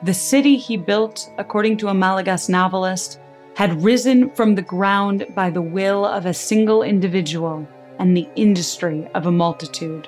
The 0.03 0.13
city 0.13 0.55
he 0.55 0.77
built, 0.77 1.29
according 1.37 1.77
to 1.77 1.89
a 1.89 1.93
Malagasy 1.93 2.51
novelist, 2.51 3.19
had 3.55 3.83
risen 3.83 4.29
from 4.31 4.55
the 4.55 4.61
ground 4.61 5.25
by 5.35 5.49
the 5.49 5.61
will 5.61 6.05
of 6.05 6.25
a 6.25 6.33
single 6.33 6.83
individual 6.83 7.67
and 7.99 8.15
the 8.15 8.27
industry 8.35 9.07
of 9.13 9.27
a 9.27 9.31
multitude. 9.31 10.07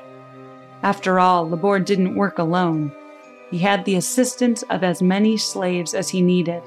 After 0.82 1.20
all, 1.20 1.50
Laborde 1.50 1.86
didn't 1.86 2.16
work 2.16 2.40
alone. 2.40 2.92
He 3.56 3.62
had 3.62 3.86
the 3.86 3.96
assistance 3.96 4.64
of 4.64 4.84
as 4.84 5.02
many 5.02 5.38
slaves 5.38 5.94
as 5.94 6.10
he 6.10 6.22
needed, 6.22 6.62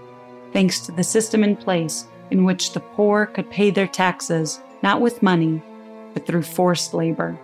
thanks 0.55 0.81
to 0.81 0.93
the 0.93 1.05
system 1.05 1.45
in 1.45 1.55
place 1.55 2.07
in 2.31 2.45
which 2.45 2.73
the 2.73 2.81
poor 2.81 3.27
could 3.27 3.51
pay 3.51 3.71
their 3.71 3.87
taxes 3.87 4.63
not 4.83 5.03
with 5.03 5.23
money, 5.23 5.61
but 6.15 6.25
through 6.25 6.45
forced 6.45 6.95
labor. 6.95 7.39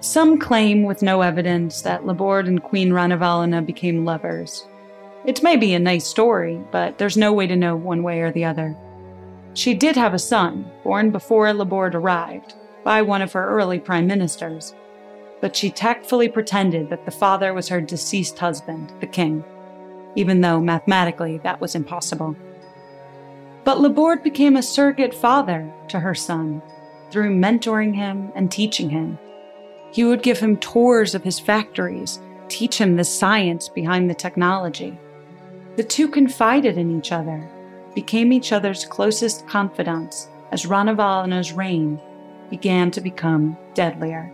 Some 0.00 0.38
claim, 0.38 0.82
with 0.82 1.00
no 1.00 1.22
evidence, 1.22 1.80
that 1.80 2.04
Laborde 2.04 2.46
and 2.46 2.62
Queen 2.62 2.90
Ranavalana 2.90 3.64
became 3.64 4.04
lovers. 4.04 4.66
It 5.24 5.42
may 5.42 5.56
be 5.56 5.72
a 5.72 5.78
nice 5.78 6.06
story, 6.06 6.60
but 6.70 6.98
there's 6.98 7.16
no 7.16 7.32
way 7.32 7.46
to 7.46 7.56
know 7.56 7.74
one 7.74 8.02
way 8.02 8.20
or 8.20 8.32
the 8.32 8.44
other. 8.44 8.76
She 9.54 9.72
did 9.72 9.96
have 9.96 10.12
a 10.12 10.18
son, 10.18 10.70
born 10.84 11.10
before 11.10 11.50
Laborde 11.54 11.94
arrived, 11.94 12.52
by 12.84 13.00
one 13.00 13.22
of 13.22 13.32
her 13.32 13.48
early 13.48 13.78
prime 13.78 14.06
ministers, 14.06 14.74
but 15.40 15.54
she 15.54 15.70
tactfully 15.70 16.28
pretended 16.28 16.90
that 16.90 17.04
the 17.04 17.10
father 17.10 17.52
was 17.52 17.68
her 17.68 17.80
deceased 17.80 18.38
husband, 18.38 18.92
the 19.00 19.06
king, 19.06 19.44
even 20.14 20.40
though 20.40 20.60
mathematically 20.60 21.38
that 21.38 21.60
was 21.60 21.74
impossible. 21.74 22.36
But 23.64 23.80
Laborde 23.80 24.22
became 24.22 24.56
a 24.56 24.62
surrogate 24.62 25.14
father 25.14 25.72
to 25.88 26.00
her 26.00 26.14
son 26.14 26.62
through 27.10 27.36
mentoring 27.36 27.94
him 27.94 28.30
and 28.34 28.50
teaching 28.50 28.90
him. 28.90 29.18
He 29.92 30.04
would 30.04 30.22
give 30.22 30.38
him 30.38 30.56
tours 30.56 31.14
of 31.14 31.24
his 31.24 31.38
factories, 31.38 32.20
teach 32.48 32.80
him 32.80 32.96
the 32.96 33.04
science 33.04 33.68
behind 33.68 34.08
the 34.08 34.14
technology. 34.14 34.98
The 35.76 35.84
two 35.84 36.08
confided 36.08 36.78
in 36.78 36.96
each 36.96 37.12
other, 37.12 37.48
became 37.96 38.32
each 38.32 38.52
other's 38.52 38.84
closest 38.84 39.48
confidants 39.48 40.28
as 40.52 40.66
Ranavalana's 40.66 41.52
reign 41.52 42.00
began 42.50 42.90
to 42.92 43.00
become 43.00 43.56
deadlier. 43.74 44.30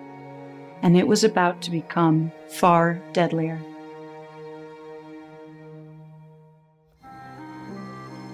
And 0.83 0.97
it 0.97 1.07
was 1.07 1.25
about 1.25 1.63
to 1.63 1.71
become 1.71 2.33
far 2.49 3.01
deadlier. 3.13 3.61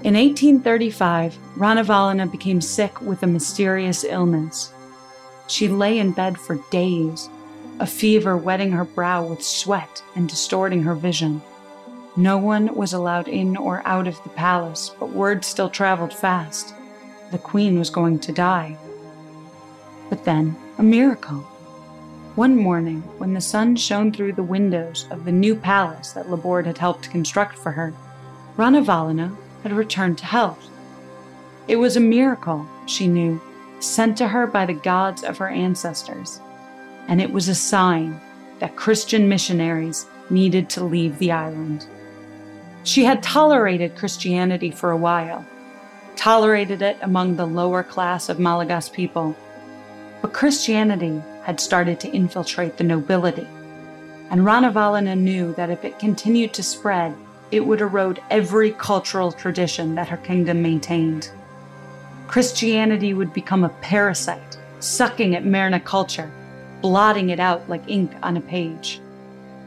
In 0.04 0.14
1835, 0.14 1.36
Ranavalana 1.56 2.30
became 2.30 2.60
sick 2.60 3.00
with 3.00 3.22
a 3.22 3.26
mysterious 3.26 4.04
illness. 4.04 4.72
She 5.48 5.66
lay 5.66 5.98
in 5.98 6.12
bed 6.12 6.38
for 6.38 6.60
days, 6.70 7.28
a 7.80 7.86
fever 7.86 8.36
wetting 8.36 8.70
her 8.72 8.84
brow 8.84 9.24
with 9.24 9.42
sweat 9.42 10.02
and 10.14 10.28
distorting 10.28 10.82
her 10.84 10.94
vision. 10.94 11.42
No 12.16 12.36
one 12.36 12.74
was 12.74 12.92
allowed 12.92 13.28
in 13.28 13.56
or 13.56 13.82
out 13.86 14.06
of 14.06 14.22
the 14.22 14.28
palace, 14.30 14.92
but 15.00 15.10
word 15.10 15.44
still 15.44 15.70
traveled 15.70 16.12
fast. 16.12 16.74
The 17.32 17.38
queen 17.38 17.78
was 17.78 17.90
going 17.90 18.18
to 18.20 18.32
die. 18.32 18.76
But 20.10 20.24
then, 20.24 20.56
a 20.78 20.82
miracle. 20.82 21.47
One 22.38 22.54
morning, 22.54 23.02
when 23.18 23.34
the 23.34 23.40
sun 23.40 23.74
shone 23.74 24.12
through 24.12 24.34
the 24.34 24.44
windows 24.44 25.08
of 25.10 25.24
the 25.24 25.32
new 25.32 25.56
palace 25.56 26.12
that 26.12 26.30
Laborde 26.30 26.66
had 26.66 26.78
helped 26.78 27.10
construct 27.10 27.58
for 27.58 27.72
her, 27.72 27.92
Ranavalana 28.56 29.36
had 29.64 29.72
returned 29.72 30.18
to 30.18 30.24
health. 30.24 30.70
It 31.66 31.74
was 31.74 31.96
a 31.96 32.00
miracle, 32.00 32.64
she 32.86 33.08
knew, 33.08 33.40
sent 33.80 34.16
to 34.18 34.28
her 34.28 34.46
by 34.46 34.66
the 34.66 34.72
gods 34.72 35.24
of 35.24 35.36
her 35.38 35.48
ancestors, 35.48 36.38
and 37.08 37.20
it 37.20 37.32
was 37.32 37.48
a 37.48 37.56
sign 37.56 38.20
that 38.60 38.76
Christian 38.76 39.28
missionaries 39.28 40.06
needed 40.30 40.70
to 40.70 40.84
leave 40.84 41.18
the 41.18 41.32
island. 41.32 41.88
She 42.84 43.02
had 43.02 43.20
tolerated 43.20 43.96
Christianity 43.96 44.70
for 44.70 44.92
a 44.92 44.96
while, 44.96 45.44
tolerated 46.14 46.82
it 46.82 46.98
among 47.02 47.34
the 47.34 47.46
lower 47.46 47.82
class 47.82 48.28
of 48.28 48.38
Malagasy 48.38 48.92
people, 48.92 49.34
but 50.22 50.32
Christianity 50.32 51.20
had 51.48 51.58
started 51.58 51.98
to 51.98 52.10
infiltrate 52.10 52.76
the 52.76 52.84
nobility, 52.84 53.48
and 54.28 54.42
Ranavalana 54.42 55.16
knew 55.16 55.54
that 55.54 55.70
if 55.70 55.82
it 55.82 55.98
continued 55.98 56.52
to 56.52 56.62
spread, 56.62 57.16
it 57.50 57.60
would 57.60 57.80
erode 57.80 58.20
every 58.28 58.72
cultural 58.72 59.32
tradition 59.32 59.94
that 59.94 60.08
her 60.08 60.18
kingdom 60.18 60.60
maintained. 60.60 61.30
Christianity 62.26 63.14
would 63.14 63.32
become 63.32 63.64
a 63.64 63.70
parasite, 63.80 64.58
sucking 64.80 65.34
at 65.34 65.44
Merna 65.44 65.82
culture, 65.82 66.30
blotting 66.82 67.30
it 67.30 67.40
out 67.40 67.66
like 67.66 67.88
ink 67.88 68.12
on 68.22 68.36
a 68.36 68.42
page. 68.42 69.00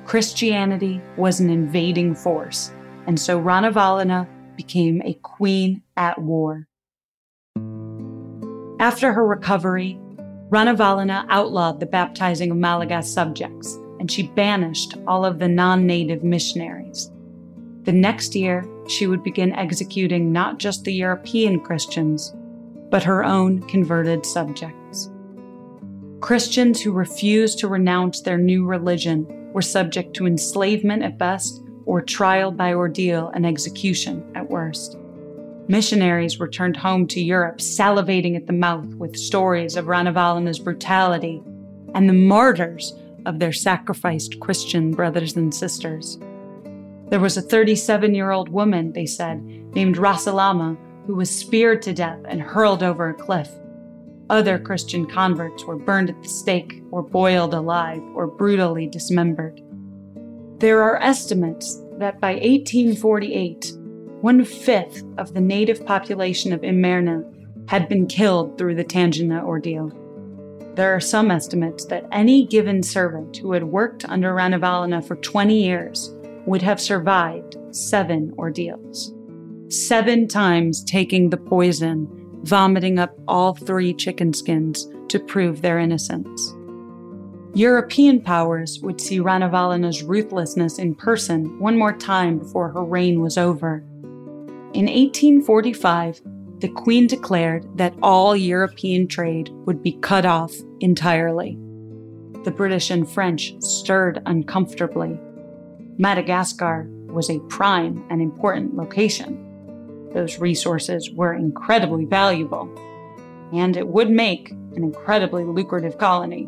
Christianity 0.05 1.01
was 1.17 1.39
an 1.39 1.49
invading 1.49 2.13
force, 2.13 2.71
and 3.07 3.19
so 3.19 3.41
Ranavalana 3.41 4.27
became 4.55 5.01
a 5.03 5.15
queen 5.15 5.81
at 5.97 6.21
war. 6.21 6.67
After 8.79 9.13
her 9.13 9.25
recovery, 9.25 9.99
Ranavalana 10.51 11.25
outlawed 11.29 11.79
the 11.79 11.85
baptizing 11.85 12.51
of 12.51 12.57
Malagasy 12.57 13.07
subjects, 13.07 13.75
and 13.99 14.11
she 14.11 14.23
banished 14.23 14.95
all 15.07 15.23
of 15.23 15.39
the 15.39 15.47
non 15.47 15.87
native 15.87 16.25
missionaries. 16.25 17.09
The 17.83 17.93
next 17.93 18.35
year, 18.35 18.67
she 18.85 19.07
would 19.07 19.23
begin 19.23 19.53
executing 19.53 20.33
not 20.33 20.59
just 20.59 20.83
the 20.83 20.93
European 20.93 21.61
Christians, 21.61 22.35
but 22.89 23.01
her 23.03 23.23
own 23.23 23.61
converted 23.69 24.25
subjects. 24.25 25.09
Christians 26.19 26.81
who 26.81 26.91
refused 26.91 27.57
to 27.59 27.69
renounce 27.69 28.21
their 28.21 28.37
new 28.37 28.65
religion 28.65 29.25
were 29.53 29.61
subject 29.61 30.13
to 30.15 30.27
enslavement 30.27 31.01
at 31.01 31.17
best 31.17 31.63
or 31.85 32.01
trial 32.01 32.51
by 32.51 32.73
ordeal 32.73 33.31
and 33.33 33.45
execution 33.45 34.29
at 34.35 34.49
worst. 34.49 34.97
Missionaries 35.71 36.37
returned 36.37 36.75
home 36.75 37.07
to 37.07 37.23
Europe 37.23 37.59
salivating 37.59 38.35
at 38.35 38.45
the 38.45 38.51
mouth 38.51 38.93
with 38.95 39.15
stories 39.15 39.77
of 39.77 39.85
Ranavalana's 39.85 40.59
brutality 40.59 41.41
and 41.95 42.09
the 42.09 42.13
martyrs 42.13 42.93
of 43.25 43.39
their 43.39 43.53
sacrificed 43.53 44.37
Christian 44.41 44.91
brothers 44.91 45.37
and 45.37 45.55
sisters. 45.55 46.19
There 47.07 47.21
was 47.21 47.37
a 47.37 47.41
37 47.41 48.13
year 48.13 48.31
old 48.31 48.49
woman, 48.49 48.91
they 48.91 49.05
said, 49.05 49.41
named 49.73 49.95
Rasalama, 49.95 50.77
who 51.07 51.15
was 51.15 51.33
speared 51.33 51.81
to 51.83 51.93
death 51.93 52.19
and 52.27 52.41
hurled 52.41 52.83
over 52.83 53.07
a 53.07 53.13
cliff. 53.13 53.49
Other 54.29 54.59
Christian 54.59 55.05
converts 55.05 55.63
were 55.63 55.77
burned 55.77 56.09
at 56.09 56.21
the 56.21 56.27
stake, 56.27 56.83
or 56.91 57.01
boiled 57.01 57.53
alive, 57.53 58.03
or 58.13 58.27
brutally 58.27 58.87
dismembered. 58.87 59.61
There 60.57 60.83
are 60.83 61.01
estimates 61.01 61.81
that 61.93 62.19
by 62.19 62.33
1848, 62.33 63.71
one 64.21 64.45
fifth 64.45 65.03
of 65.17 65.33
the 65.33 65.41
native 65.41 65.85
population 65.85 66.53
of 66.53 66.61
Imerna 66.61 67.25
had 67.67 67.89
been 67.89 68.07
killed 68.07 68.57
through 68.57 68.75
the 68.75 68.85
Tangina 68.85 69.43
ordeal. 69.43 69.91
There 70.75 70.95
are 70.95 71.01
some 71.01 71.31
estimates 71.31 71.85
that 71.85 72.07
any 72.11 72.45
given 72.45 72.83
servant 72.83 73.37
who 73.37 73.51
had 73.51 73.63
worked 73.63 74.05
under 74.05 74.33
Ranavalana 74.33 75.05
for 75.05 75.15
20 75.17 75.61
years 75.61 76.15
would 76.45 76.61
have 76.61 76.79
survived 76.79 77.57
seven 77.71 78.33
ordeals. 78.37 79.13
Seven 79.69 80.27
times 80.27 80.83
taking 80.83 81.29
the 81.29 81.37
poison, 81.37 82.07
vomiting 82.43 82.99
up 82.99 83.17
all 83.27 83.53
three 83.53 83.93
chicken 83.93 84.33
skins 84.33 84.87
to 85.09 85.19
prove 85.19 85.61
their 85.61 85.79
innocence. 85.79 86.53
European 87.53 88.21
powers 88.21 88.79
would 88.81 89.01
see 89.01 89.19
Ranavalana's 89.19 90.03
ruthlessness 90.03 90.79
in 90.79 90.95
person 90.95 91.59
one 91.59 91.77
more 91.77 91.93
time 91.93 92.39
before 92.39 92.69
her 92.69 92.83
reign 92.83 93.19
was 93.19 93.37
over. 93.37 93.83
In 94.73 94.85
1845, 94.85 96.21
the 96.59 96.69
Queen 96.69 97.05
declared 97.05 97.67
that 97.77 97.93
all 98.01 98.37
European 98.37 99.05
trade 99.05 99.49
would 99.65 99.83
be 99.83 99.97
cut 99.99 100.25
off 100.25 100.53
entirely. 100.79 101.57
The 102.45 102.51
British 102.51 102.89
and 102.89 103.09
French 103.09 103.53
stirred 103.61 104.21
uncomfortably. 104.25 105.19
Madagascar 105.97 106.87
was 107.07 107.29
a 107.29 107.39
prime 107.49 108.05
and 108.09 108.21
important 108.21 108.75
location. 108.75 110.09
Those 110.13 110.39
resources 110.39 111.11
were 111.11 111.33
incredibly 111.33 112.05
valuable, 112.05 112.69
and 113.51 113.75
it 113.75 113.89
would 113.89 114.09
make 114.09 114.51
an 114.51 114.85
incredibly 114.85 115.43
lucrative 115.43 115.97
colony. 115.97 116.47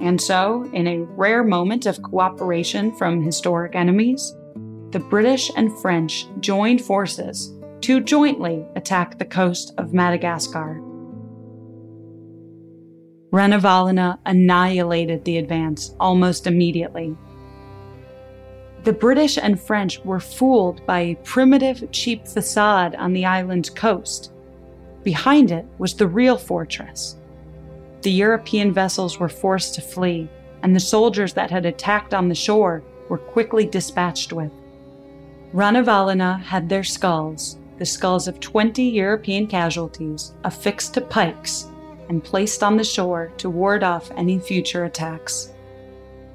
And 0.00 0.20
so, 0.20 0.70
in 0.72 0.86
a 0.86 1.02
rare 1.02 1.42
moment 1.42 1.84
of 1.86 2.00
cooperation 2.02 2.94
from 2.94 3.22
historic 3.22 3.74
enemies, 3.74 4.36
the 4.92 5.00
British 5.00 5.50
and 5.56 5.76
French 5.78 6.26
joined 6.40 6.82
forces 6.82 7.54
to 7.80 7.98
jointly 7.98 8.62
attack 8.76 9.18
the 9.18 9.24
coast 9.24 9.72
of 9.78 9.94
Madagascar. 9.94 10.82
Ranavalana 13.32 14.18
annihilated 14.26 15.24
the 15.24 15.38
advance 15.38 15.94
almost 15.98 16.46
immediately. 16.46 17.16
The 18.84 18.92
British 18.92 19.38
and 19.38 19.58
French 19.58 19.98
were 20.04 20.20
fooled 20.20 20.84
by 20.84 21.00
a 21.00 21.18
primitive, 21.24 21.90
cheap 21.90 22.28
facade 22.28 22.94
on 22.96 23.14
the 23.14 23.24
island's 23.24 23.70
coast. 23.70 24.30
Behind 25.02 25.50
it 25.50 25.64
was 25.78 25.94
the 25.94 26.06
real 26.06 26.36
fortress. 26.36 27.16
The 28.02 28.12
European 28.12 28.74
vessels 28.74 29.18
were 29.18 29.30
forced 29.30 29.74
to 29.76 29.80
flee, 29.80 30.28
and 30.62 30.76
the 30.76 30.80
soldiers 30.80 31.32
that 31.32 31.50
had 31.50 31.64
attacked 31.64 32.12
on 32.12 32.28
the 32.28 32.34
shore 32.34 32.82
were 33.08 33.18
quickly 33.18 33.64
dispatched 33.64 34.34
with. 34.34 34.52
Ranavalana 35.52 36.40
had 36.40 36.68
their 36.68 36.82
skulls, 36.82 37.58
the 37.76 37.84
skulls 37.84 38.26
of 38.26 38.40
20 38.40 38.82
European 38.82 39.46
casualties, 39.46 40.32
affixed 40.44 40.94
to 40.94 41.02
pikes 41.02 41.68
and 42.08 42.24
placed 42.24 42.62
on 42.62 42.78
the 42.78 42.84
shore 42.84 43.30
to 43.36 43.50
ward 43.50 43.82
off 43.84 44.10
any 44.16 44.38
future 44.38 44.84
attacks. 44.84 45.52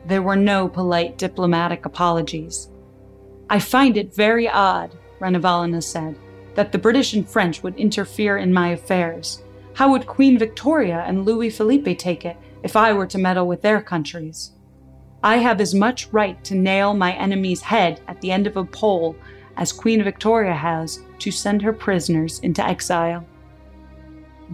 There 0.05 0.21
were 0.21 0.35
no 0.35 0.67
polite 0.67 1.17
diplomatic 1.17 1.85
apologies. 1.85 2.69
I 3.49 3.59
find 3.59 3.97
it 3.97 4.13
very 4.13 4.47
odd, 4.47 4.95
Ranavalana 5.19 5.81
said, 5.81 6.15
that 6.53 6.71
the 6.71 6.77
British 6.77 7.13
and 7.13 7.27
French 7.27 7.63
would 7.63 7.75
interfere 7.75 8.37
in 8.37 8.53
my 8.53 8.69
affairs. 8.69 9.41
How 9.73 9.91
would 9.91 10.05
Queen 10.05 10.37
Victoria 10.37 11.03
and 11.07 11.25
Louis 11.25 11.49
Philippe 11.49 11.95
take 11.95 12.23
it 12.23 12.37
if 12.61 12.75
I 12.75 12.93
were 12.93 13.07
to 13.07 13.17
meddle 13.17 13.47
with 13.47 13.63
their 13.63 13.81
countries? 13.81 14.51
I 15.23 15.37
have 15.37 15.59
as 15.59 15.73
much 15.73 16.07
right 16.13 16.41
to 16.43 16.55
nail 16.55 16.93
my 16.93 17.13
enemy's 17.13 17.61
head 17.61 18.01
at 18.17 18.21
the 18.21 18.31
end 18.31 18.47
of 18.47 18.57
a 18.57 18.65
pole 18.65 19.15
as 19.57 19.71
Queen 19.71 20.03
Victoria 20.03 20.53
has 20.53 21.01
to 21.19 21.29
send 21.29 21.61
her 21.61 21.71
prisoners 21.71 22.39
into 22.39 22.65
exile. 22.65 23.23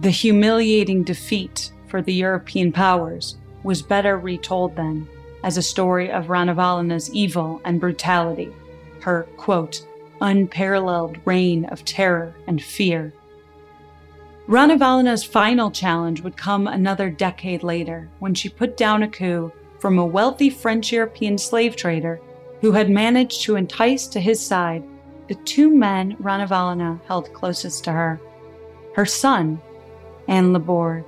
The 0.00 0.10
humiliating 0.10 1.02
defeat 1.02 1.72
for 1.86 2.02
the 2.02 2.12
European 2.12 2.72
powers 2.72 3.38
was 3.62 3.80
better 3.80 4.18
retold 4.18 4.76
then 4.76 5.08
as 5.42 5.56
a 5.56 5.62
story 5.62 6.10
of 6.10 6.26
Ranavalana's 6.26 7.10
evil 7.14 7.62
and 7.64 7.80
brutality, 7.80 8.52
her, 9.00 9.26
quote, 9.38 9.86
unparalleled 10.20 11.16
reign 11.24 11.64
of 11.66 11.86
terror 11.86 12.34
and 12.46 12.62
fear. 12.62 13.14
Ranavalana's 14.46 15.24
final 15.24 15.70
challenge 15.70 16.20
would 16.20 16.36
come 16.36 16.66
another 16.66 17.08
decade 17.08 17.62
later 17.62 18.10
when 18.18 18.34
she 18.34 18.50
put 18.50 18.76
down 18.76 19.02
a 19.02 19.08
coup 19.08 19.50
from 19.78 19.98
a 19.98 20.04
wealthy 20.04 20.50
French 20.50 20.92
European 20.92 21.38
slave 21.38 21.76
trader 21.76 22.20
who 22.64 22.72
had 22.72 22.88
managed 22.88 23.42
to 23.42 23.56
entice 23.56 24.06
to 24.06 24.18
his 24.18 24.40
side 24.40 24.82
the 25.28 25.34
two 25.34 25.68
men 25.68 26.16
Ranavalana 26.16 26.98
held 27.04 27.30
closest 27.34 27.84
to 27.84 27.92
her 27.92 28.18
her 28.94 29.04
son 29.04 29.60
and 30.28 30.54
Laborde. 30.54 31.04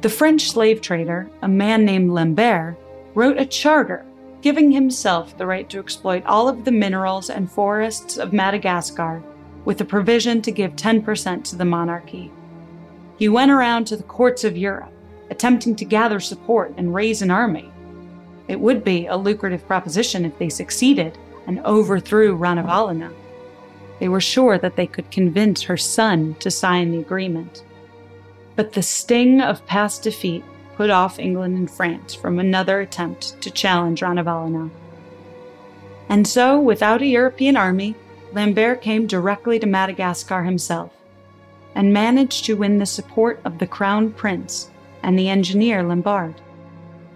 The 0.00 0.08
French 0.08 0.50
slave 0.50 0.80
trader, 0.80 1.28
a 1.42 1.48
man 1.48 1.84
named 1.84 2.12
Lambert, 2.12 2.78
wrote 3.14 3.38
a 3.38 3.44
charter 3.44 4.02
giving 4.40 4.72
himself 4.72 5.36
the 5.36 5.44
right 5.44 5.68
to 5.68 5.78
exploit 5.78 6.24
all 6.24 6.48
of 6.48 6.64
the 6.64 6.72
minerals 6.72 7.28
and 7.28 7.52
forests 7.52 8.16
of 8.16 8.32
Madagascar 8.32 9.22
with 9.66 9.76
the 9.76 9.84
provision 9.84 10.40
to 10.40 10.50
give 10.50 10.74
10% 10.74 11.44
to 11.44 11.56
the 11.56 11.66
monarchy. 11.66 12.32
He 13.18 13.28
went 13.28 13.50
around 13.50 13.88
to 13.88 13.96
the 13.98 14.04
courts 14.04 14.44
of 14.44 14.56
Europe, 14.56 14.94
attempting 15.28 15.76
to 15.76 15.84
gather 15.84 16.18
support 16.18 16.72
and 16.78 16.94
raise 16.94 17.20
an 17.20 17.30
army. 17.30 17.70
It 18.50 18.58
would 18.58 18.82
be 18.82 19.06
a 19.06 19.16
lucrative 19.16 19.64
proposition 19.68 20.24
if 20.24 20.36
they 20.36 20.48
succeeded 20.48 21.16
and 21.46 21.60
overthrew 21.60 22.36
Ranavalana. 22.36 23.12
They 24.00 24.08
were 24.08 24.20
sure 24.20 24.58
that 24.58 24.74
they 24.74 24.88
could 24.88 25.12
convince 25.12 25.62
her 25.62 25.76
son 25.76 26.34
to 26.40 26.50
sign 26.50 26.90
the 26.90 26.98
agreement. 26.98 27.62
But 28.56 28.72
the 28.72 28.82
sting 28.82 29.40
of 29.40 29.64
past 29.68 30.02
defeat 30.02 30.42
put 30.74 30.90
off 30.90 31.20
England 31.20 31.58
and 31.58 31.70
France 31.70 32.12
from 32.12 32.40
another 32.40 32.80
attempt 32.80 33.40
to 33.42 33.52
challenge 33.52 34.00
Ranavalana. 34.00 34.70
And 36.08 36.26
so, 36.26 36.58
without 36.58 37.02
a 37.02 37.06
European 37.06 37.56
army, 37.56 37.94
Lambert 38.32 38.82
came 38.82 39.06
directly 39.06 39.60
to 39.60 39.66
Madagascar 39.68 40.42
himself 40.42 40.90
and 41.76 41.92
managed 41.92 42.46
to 42.46 42.56
win 42.56 42.78
the 42.78 42.86
support 42.86 43.40
of 43.44 43.60
the 43.60 43.68
Crown 43.68 44.10
Prince 44.10 44.70
and 45.04 45.16
the 45.16 45.28
engineer 45.28 45.84
Laborde. 45.84 46.40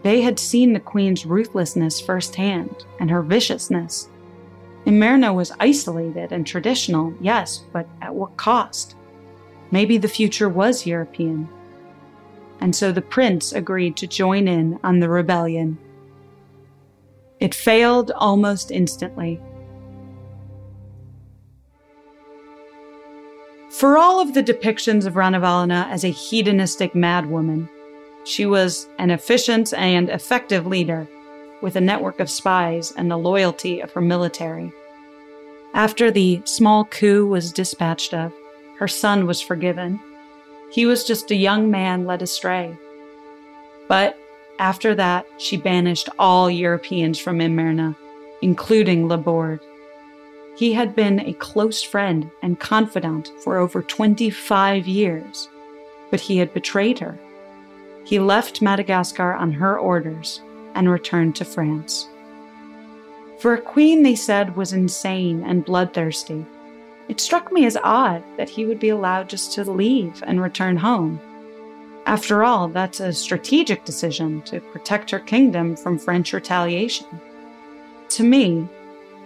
They 0.05 0.21
had 0.21 0.38
seen 0.38 0.75
the 0.75 0.81
Queen's 0.81 1.25
ruthlessness 1.25 1.99
firsthand 1.99 2.85
and 3.01 3.11
her 3.11 3.23
viciousness. 3.23 4.11
Imerna 4.87 5.35
was 5.35 5.51
isolated 5.59 6.31
and 6.31 6.47
traditional, 6.47 7.14
yes, 7.23 7.64
but 7.73 7.88
at 8.03 8.14
what 8.14 8.37
cost? 8.37 8.97
Maybe 9.71 9.97
the 9.97 10.07
future 10.07 10.51
was 10.51 10.87
European. 10.87 11.49
And 12.61 12.77
so 12.77 12.93
the 12.93 13.01
prince 13.01 13.55
agreed 13.55 13.97
to 13.97 14.07
join 14.07 14.47
in 14.47 14.79
on 14.85 15.01
the 15.01 15.09
rebellion. 15.09 15.79
It 17.40 17.55
failed 17.55 18.11
almost 18.14 18.71
instantly. 18.71 19.40
For 23.71 23.97
all 23.97 24.21
of 24.21 24.35
the 24.35 24.43
depictions 24.43 25.07
of 25.07 25.14
Ranavalana 25.14 25.88
as 25.88 26.05
a 26.05 26.11
hedonistic 26.11 26.93
madwoman, 26.93 27.71
she 28.24 28.46
was 28.46 28.88
an 28.98 29.10
efficient 29.10 29.72
and 29.74 30.08
effective 30.08 30.66
leader 30.66 31.06
with 31.60 31.76
a 31.76 31.80
network 31.80 32.20
of 32.20 32.30
spies 32.30 32.92
and 32.96 33.10
the 33.10 33.16
loyalty 33.16 33.80
of 33.80 33.92
her 33.92 34.00
military. 34.00 34.72
After 35.74 36.10
the 36.10 36.40
small 36.44 36.84
coup 36.84 37.26
was 37.26 37.52
dispatched 37.52 38.14
of, 38.14 38.32
her 38.78 38.88
son 38.88 39.26
was 39.26 39.40
forgiven. 39.40 40.00
He 40.70 40.87
was 40.87 41.04
just 41.04 41.30
a 41.30 41.37
young 41.37 41.70
man 41.70 42.06
led 42.06 42.22
astray. 42.22 42.76
But 43.88 44.18
after 44.58 44.94
that, 44.94 45.26
she 45.38 45.56
banished 45.56 46.08
all 46.18 46.50
Europeans 46.50 47.18
from 47.18 47.38
Imerna, 47.38 47.96
including 48.40 49.08
Laborde. 49.08 49.60
He 50.56 50.72
had 50.72 50.94
been 50.94 51.20
a 51.20 51.32
close 51.34 51.82
friend 51.82 52.30
and 52.42 52.60
confidant 52.60 53.32
for 53.42 53.58
over 53.58 53.82
25 53.82 54.87
years, 54.87 55.48
but 56.10 56.20
he 56.20 56.38
had 56.38 56.54
betrayed 56.54 57.00
her. 57.00 57.18
He 58.05 58.19
left 58.19 58.62
Madagascar 58.62 59.33
on 59.33 59.53
her 59.53 59.79
orders 59.79 60.43
and 60.75 60.90
returned 60.90 61.37
to 61.37 61.45
France. 61.45 62.09
For 63.38 63.55
a 63.55 63.61
queen 63.61 64.03
they 64.03 64.14
said 64.14 64.57
was 64.57 64.73
insane 64.73 65.43
and 65.45 65.64
bloodthirsty, 65.64 66.47
it 67.09 67.21
struck 67.21 67.53
me 67.53 67.67
as 67.67 67.77
odd 67.83 68.23
that 68.37 68.49
he 68.49 68.64
would 68.64 68.81
be 68.81 68.88
allowed 68.88 69.29
just 69.29 69.53
to 69.53 69.71
leave 69.71 70.23
and 70.27 70.40
return 70.40 70.77
home. 70.77 71.21
After 72.07 72.45
all, 72.45 72.69
that's 72.69 73.01
a 73.01 73.12
strategic 73.12 73.85
decision 73.85 74.43
to 74.43 74.61
protect 74.61 75.11
her 75.11 75.19
kingdom 75.19 75.77
from 75.77 75.99
French 75.99 76.33
retaliation. 76.33 77.07
To 78.11 78.23
me, 78.23 78.69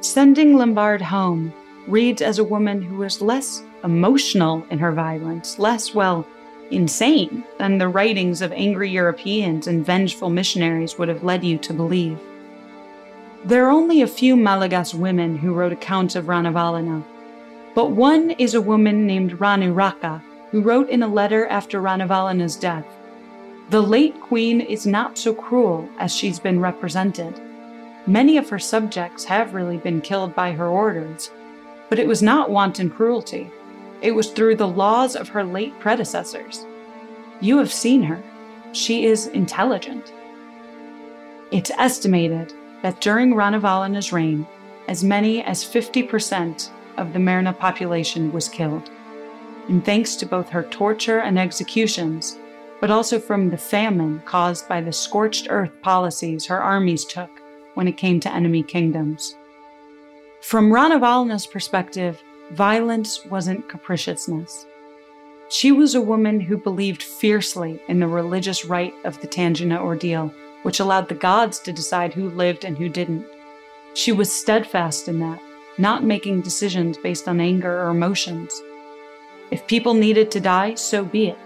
sending 0.01 0.57
Laborde 0.57 1.03
home 1.03 1.53
reads 1.87 2.23
as 2.23 2.39
a 2.39 2.45
woman 2.45 2.83
who 2.83 2.97
was 2.97 3.21
less 3.21 3.63
emotional 3.85 4.65
in 4.71 4.79
her 4.79 4.93
violence, 4.93 5.59
less, 5.59 5.95
well, 5.95 6.27
insane 6.71 7.45
than 7.59 7.79
the 7.79 7.89
writings 7.89 8.43
of 8.43 8.53
angry 8.53 8.91
Europeans 8.91 9.67
and 9.67 9.85
vengeful 9.85 10.31
missionaries 10.31 10.99
would 10.99 11.09
have 11.09 11.25
led 11.25 11.45
you 11.45 11.59
to 11.59 11.73
believe. 11.73 12.19
There 13.45 13.67
are 13.67 13.71
only 13.71 14.03
a 14.03 14.07
few 14.07 14.37
Malagas 14.37 14.95
women 14.95 15.39
who 15.39 15.55
wrote 15.55 15.73
accounts 15.73 16.17
of 16.17 16.27
Ranavalana, 16.27 17.05
but 17.75 17.93
one 17.93 18.33
is 18.33 18.55
a 18.55 18.61
woman 18.61 19.07
named 19.07 19.41
Rani 19.41 19.69
Raka, 19.69 20.23
who 20.51 20.61
wrote 20.61 20.89
in 20.89 21.03
a 21.03 21.09
letter 21.09 21.47
after 21.47 21.81
Ranavalana's 21.81 22.57
death 22.57 22.87
The 23.71 23.83
late 23.83 24.19
queen 24.21 24.61
is 24.61 24.87
not 24.87 25.19
so 25.19 25.35
cruel 25.35 25.89
as 25.99 26.15
she's 26.15 26.41
been 26.41 26.59
represented. 26.59 27.41
Many 28.07 28.39
of 28.39 28.49
her 28.49 28.59
subjects 28.59 29.25
have 29.25 29.55
really 29.55 29.77
been 29.77 30.01
killed 30.01 30.35
by 30.35 30.53
her 30.53 30.67
orders, 30.67 31.31
but 31.89 31.99
it 31.99 32.09
was 32.09 32.23
not 32.23 32.51
wanton 32.51 32.91
cruelty. 32.91 33.51
It 34.01 34.13
was 34.13 34.31
through 34.31 34.57
the 34.57 34.69
laws 34.69 35.17
of 35.17 35.29
her 35.29 35.45
late 35.45 35.79
predecessors. 35.81 36.65
You 37.41 37.59
have 37.59 37.73
seen 37.73 38.03
her. 38.03 38.23
She 38.73 39.07
is 39.07 39.27
intelligent. 39.29 40.13
It's 41.51 41.71
estimated 41.79 42.53
that 42.83 43.01
during 43.01 43.35
Ranavalana's 43.35 44.13
reign, 44.13 44.47
as 44.87 45.03
many 45.03 45.43
as 45.43 45.65
50% 45.65 46.71
of 46.97 47.13
the 47.13 47.19
Merna 47.19 47.57
population 47.57 48.33
was 48.33 48.49
killed. 48.49 48.91
And 49.69 49.85
thanks 49.85 50.17
to 50.17 50.27
both 50.27 50.49
her 50.49 50.63
torture 50.65 51.21
and 51.21 51.39
executions, 51.39 52.39
but 52.81 52.91
also 52.91 53.19
from 53.19 53.51
the 53.51 53.59
famine 53.59 54.23
caused 54.25 54.69
by 54.69 54.81
the 54.81 54.93
scorched 54.93 55.49
earth 55.51 55.73
policies 55.83 56.47
her 56.47 56.63
armies 56.63 57.05
took 57.05 57.31
when 57.75 57.89
it 57.89 57.97
came 57.97 58.21
to 58.21 58.33
enemy 58.33 58.63
kingdoms. 58.63 59.37
From 60.41 60.71
Ranavalana's 60.71 61.47
perspective, 61.47 62.23
violence 62.53 63.25
wasn't 63.27 63.69
capriciousness. 63.69 64.67
She 65.51 65.73
was 65.73 65.95
a 65.95 66.01
woman 66.01 66.41
who 66.41 66.57
believed 66.57 67.03
fiercely 67.03 67.81
in 67.89 68.01
the 68.01 68.07
religious 68.07 68.65
rite 68.65 68.95
of 69.05 69.21
the 69.21 69.27
Tangina 69.27 69.81
ordeal, 69.81 70.33
which 70.63 70.81
allowed 70.81 71.09
the 71.09 71.15
gods 71.15 71.59
to 71.61 71.73
decide 71.73 72.13
who 72.13 72.31
lived 72.31 72.65
and 72.65 72.77
who 72.77 72.89
didn't. 72.89 73.27
She 73.95 74.13
was 74.13 74.33
steadfast 74.33 75.09
in 75.09 75.21
that, 75.21 75.41
not 75.79 76.05
making 76.05 76.43
decisions 76.43 76.99
based 76.99 77.29
on 77.29 77.41
anger 77.41 77.83
or 77.83 77.91
emotions. 77.91 78.61
If 79.51 79.67
people 79.67 79.95
needed 79.95 80.31
to 80.33 80.41
die, 80.41 80.75
so 80.75 81.05
be 81.05 81.29
it. 81.29 81.39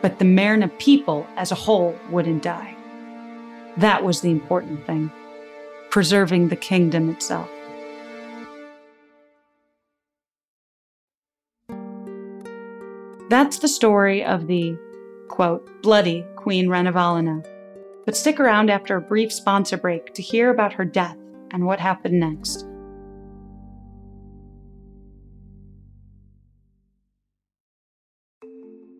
But 0.00 0.18
the 0.18 0.24
Merna 0.24 0.68
people 0.78 1.26
as 1.36 1.50
a 1.50 1.56
whole 1.56 1.98
wouldn't 2.10 2.42
die. 2.42 2.76
That 3.76 4.04
was 4.04 4.20
the 4.20 4.30
important 4.30 4.86
thing 4.86 5.10
preserving 5.90 6.48
the 6.48 6.56
kingdom 6.56 7.08
itself. 7.08 7.48
That's 13.34 13.58
the 13.58 13.66
story 13.66 14.24
of 14.24 14.46
the, 14.46 14.78
quote, 15.26 15.82
bloody 15.82 16.24
Queen 16.36 16.68
Ranavalana. 16.68 17.44
But 18.04 18.16
stick 18.16 18.38
around 18.38 18.70
after 18.70 18.96
a 18.96 19.00
brief 19.00 19.32
sponsor 19.32 19.76
break 19.76 20.14
to 20.14 20.22
hear 20.22 20.50
about 20.50 20.72
her 20.74 20.84
death 20.84 21.16
and 21.50 21.66
what 21.66 21.80
happened 21.80 22.20
next. 22.20 22.64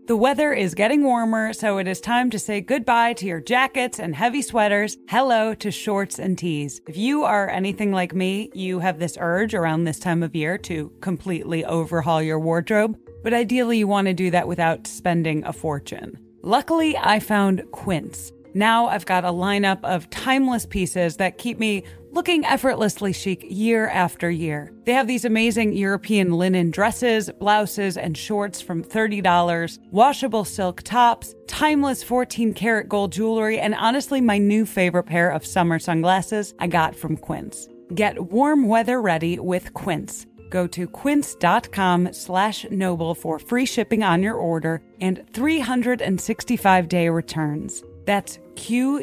The 0.09 0.17
weather 0.17 0.53
is 0.53 0.75
getting 0.75 1.05
warmer, 1.05 1.53
so 1.53 1.79
it 1.79 1.87
is 1.87 2.01
time 2.01 2.29
to 2.31 2.39
say 2.41 2.61
goodbye 2.61 3.13
to 3.13 3.27
your 3.27 3.41
jackets 3.41 4.01
and 4.01 4.17
heavy 4.17 4.43
sweaters. 4.43 4.97
Hello 5.09 5.55
to 5.55 5.71
shorts 5.71 6.19
and 6.19 6.37
tees. 6.37 6.81
If 6.89 6.97
you 6.97 7.23
are 7.23 7.49
anything 7.49 7.93
like 7.93 8.17
me, 8.17 8.51
you 8.53 8.81
have 8.81 8.99
this 8.99 9.17
urge 9.21 9.55
around 9.55 9.85
this 9.85 10.01
time 10.01 10.25
of 10.25 10.35
year 10.35 10.59
to 10.59 10.93
completely 11.01 11.65
overhaul 11.65 12.21
your 12.21 12.41
wardrobe, 12.41 12.99
but 13.25 13.35
ideally 13.35 13.79
you 13.79 13.89
want 13.89 14.07
to 14.07 14.15
do 14.15 14.31
that 14.31 14.47
without 14.47 14.87
spending 14.87 15.45
a 15.45 15.53
fortune. 15.53 16.17
Luckily, 16.43 16.97
I 16.97 17.19
found 17.19 17.65
Quince. 17.73 18.31
Now 18.53 18.87
I've 18.87 19.07
got 19.07 19.25
a 19.25 19.33
lineup 19.33 19.83
of 19.83 20.09
timeless 20.11 20.65
pieces 20.65 21.17
that 21.17 21.39
keep 21.39 21.59
me 21.59 21.83
looking 22.13 22.45
effortlessly 22.45 23.13
chic 23.13 23.45
year 23.49 23.89
after 23.89 24.31
year. 24.31 24.73
They 24.85 24.93
have 24.93 25.09
these 25.09 25.25
amazing 25.25 25.73
European 25.73 26.35
linen 26.35 26.71
dresses, 26.71 27.31
blouses, 27.41 27.97
and 27.97 28.17
shorts 28.17 28.61
from 28.61 28.85
$30, 28.85 29.79
washable 29.91 30.45
silk 30.45 30.83
tops, 30.83 31.35
timeless 31.49 32.05
14 32.05 32.55
karat 32.55 32.89
gold 32.89 33.11
jewelry, 33.11 33.59
and 33.59 33.75
honestly, 33.75 34.21
my 34.21 34.39
new 34.39 34.65
favorite 34.65 35.05
pair 35.05 35.31
of 35.31 35.45
summer 35.45 35.81
sunglasses 35.81 36.55
I 36.61 36.69
got 36.69 36.95
from 36.95 37.17
Quince. 37.17 37.69
Get 37.93 38.31
warm 38.31 38.69
weather 38.69 39.01
ready 39.03 39.41
with 39.41 39.75
Quince. 39.75 40.27
Go 40.55 40.67
to 40.69 40.87
quince.com 40.87 42.13
slash 42.13 42.65
noble 42.71 43.17
for 43.17 43.41
free 43.41 43.67
shipping 43.67 44.05
on 44.05 44.23
your 44.23 44.37
order 44.37 44.81
and 45.01 45.25
365 45.33 46.89
day 46.89 47.09
returns. 47.09 47.83
That's 48.05 48.39
Q-U-I-N-C-E 48.55 48.95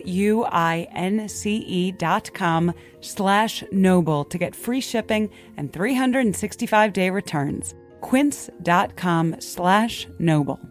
dot 1.97 2.33
com 2.33 2.73
slash 3.01 3.65
noble 3.69 4.23
to 4.23 4.37
get 4.37 4.55
free 4.55 4.79
shipping 4.79 5.29
and 5.57 5.73
365 5.73 6.93
day 6.93 7.09
returns. 7.09 7.75
Quince.com 7.99 9.35
slash 9.41 10.07
noble. 10.19 10.70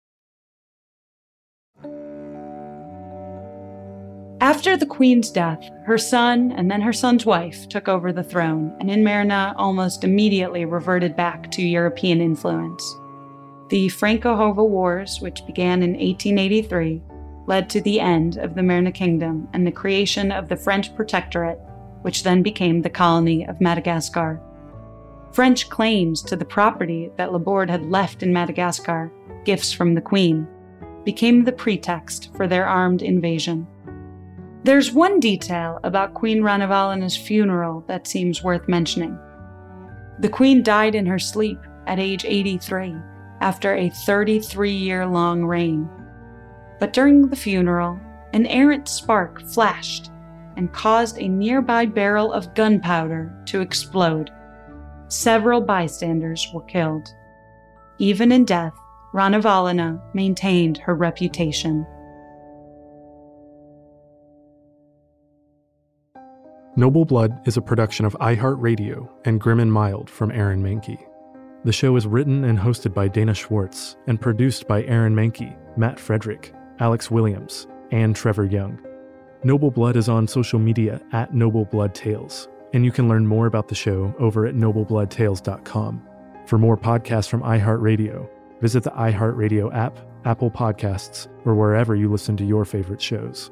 After 4.41 4.75
the 4.75 4.87
queen's 4.87 5.29
death, 5.29 5.69
her 5.85 5.99
son 5.99 6.51
and 6.53 6.69
then 6.69 6.81
her 6.81 6.93
son's 6.93 7.27
wife 7.27 7.69
took 7.69 7.87
over 7.87 8.11
the 8.11 8.23
throne, 8.23 8.75
and 8.79 8.89
in 8.89 9.03
Merna 9.03 9.53
almost 9.55 10.03
immediately 10.03 10.65
reverted 10.65 11.15
back 11.15 11.51
to 11.51 11.61
European 11.61 12.19
influence. 12.19 12.97
The 13.69 13.89
Franco-Hova 13.89 14.63
Wars, 14.63 15.19
which 15.21 15.45
began 15.45 15.83
in 15.83 15.91
1883, 15.91 17.03
led 17.45 17.69
to 17.69 17.81
the 17.81 17.99
end 17.99 18.37
of 18.37 18.55
the 18.55 18.61
Merna 18.61 18.91
Kingdom 18.91 19.47
and 19.53 19.65
the 19.65 19.71
creation 19.71 20.31
of 20.31 20.49
the 20.49 20.55
French 20.55 20.95
Protectorate, 20.95 21.59
which 22.01 22.23
then 22.23 22.41
became 22.41 22.81
the 22.81 22.89
colony 22.89 23.45
of 23.45 23.61
Madagascar. 23.61 24.41
French 25.33 25.69
claims 25.69 26.23
to 26.23 26.35
the 26.35 26.43
property 26.43 27.11
that 27.15 27.31
Laborde 27.31 27.69
had 27.69 27.91
left 27.91 28.23
in 28.23 28.33
Madagascar, 28.33 29.11
gifts 29.45 29.71
from 29.71 29.93
the 29.93 30.01
Queen, 30.01 30.47
became 31.05 31.43
the 31.43 31.51
pretext 31.51 32.35
for 32.35 32.47
their 32.47 32.65
armed 32.65 33.03
invasion. 33.03 33.67
There's 34.63 34.91
one 34.91 35.19
detail 35.19 35.79
about 35.83 36.13
Queen 36.13 36.41
Ranavalana's 36.41 37.17
funeral 37.17 37.83
that 37.87 38.05
seems 38.05 38.43
worth 38.43 38.67
mentioning. 38.67 39.17
The 40.19 40.29
Queen 40.29 40.61
died 40.61 40.93
in 40.93 41.07
her 41.07 41.17
sleep 41.17 41.59
at 41.87 41.97
age 41.97 42.25
83 42.25 42.95
after 43.39 43.73
a 43.73 43.89
33 43.89 44.71
year 44.71 45.07
long 45.07 45.43
reign. 45.43 45.89
But 46.79 46.93
during 46.93 47.27
the 47.27 47.35
funeral, 47.35 47.99
an 48.33 48.45
errant 48.45 48.87
spark 48.87 49.41
flashed 49.47 50.11
and 50.57 50.71
caused 50.71 51.17
a 51.17 51.27
nearby 51.27 51.87
barrel 51.87 52.31
of 52.31 52.53
gunpowder 52.53 53.33
to 53.47 53.61
explode. 53.61 54.29
Several 55.07 55.59
bystanders 55.59 56.47
were 56.53 56.61
killed. 56.63 57.07
Even 57.97 58.31
in 58.31 58.45
death, 58.45 58.73
Ranavalana 59.11 59.99
maintained 60.13 60.77
her 60.77 60.93
reputation. 60.93 61.85
Noble 66.77 67.03
Blood 67.03 67.45
is 67.45 67.57
a 67.57 67.61
production 67.61 68.05
of 68.05 68.15
iHeartRadio 68.21 69.09
and 69.25 69.41
Grim 69.41 69.59
and 69.59 69.73
Mild 69.73 70.09
from 70.09 70.31
Aaron 70.31 70.63
Mahnke. 70.63 71.05
The 71.65 71.73
show 71.73 71.97
is 71.97 72.07
written 72.07 72.45
and 72.45 72.57
hosted 72.57 72.93
by 72.93 73.09
Dana 73.09 73.33
Schwartz 73.33 73.97
and 74.07 74.21
produced 74.21 74.69
by 74.69 74.83
Aaron 74.83 75.13
Mahnke, 75.13 75.53
Matt 75.75 75.99
Frederick, 75.99 76.53
Alex 76.79 77.11
Williams, 77.11 77.67
and 77.91 78.15
Trevor 78.15 78.45
Young. 78.45 78.79
Noble 79.43 79.69
Blood 79.69 79.97
is 79.97 80.07
on 80.07 80.29
social 80.29 80.59
media 80.59 81.01
at 81.11 81.33
Noble 81.33 81.65
Blood 81.65 81.93
Tales, 81.93 82.47
and 82.71 82.85
you 82.85 82.91
can 82.93 83.09
learn 83.09 83.27
more 83.27 83.47
about 83.47 83.67
the 83.67 83.75
show 83.75 84.15
over 84.17 84.45
at 84.45 84.55
noblebloodtales.com. 84.55 86.07
For 86.45 86.57
more 86.57 86.77
podcasts 86.77 87.27
from 87.27 87.41
iHeartRadio, 87.41 88.29
visit 88.61 88.83
the 88.83 88.91
iHeartRadio 88.91 89.75
app, 89.75 89.99
Apple 90.23 90.49
Podcasts, 90.49 91.27
or 91.43 91.53
wherever 91.53 91.95
you 91.97 92.09
listen 92.09 92.37
to 92.37 92.45
your 92.45 92.63
favorite 92.63 93.01
shows. 93.01 93.51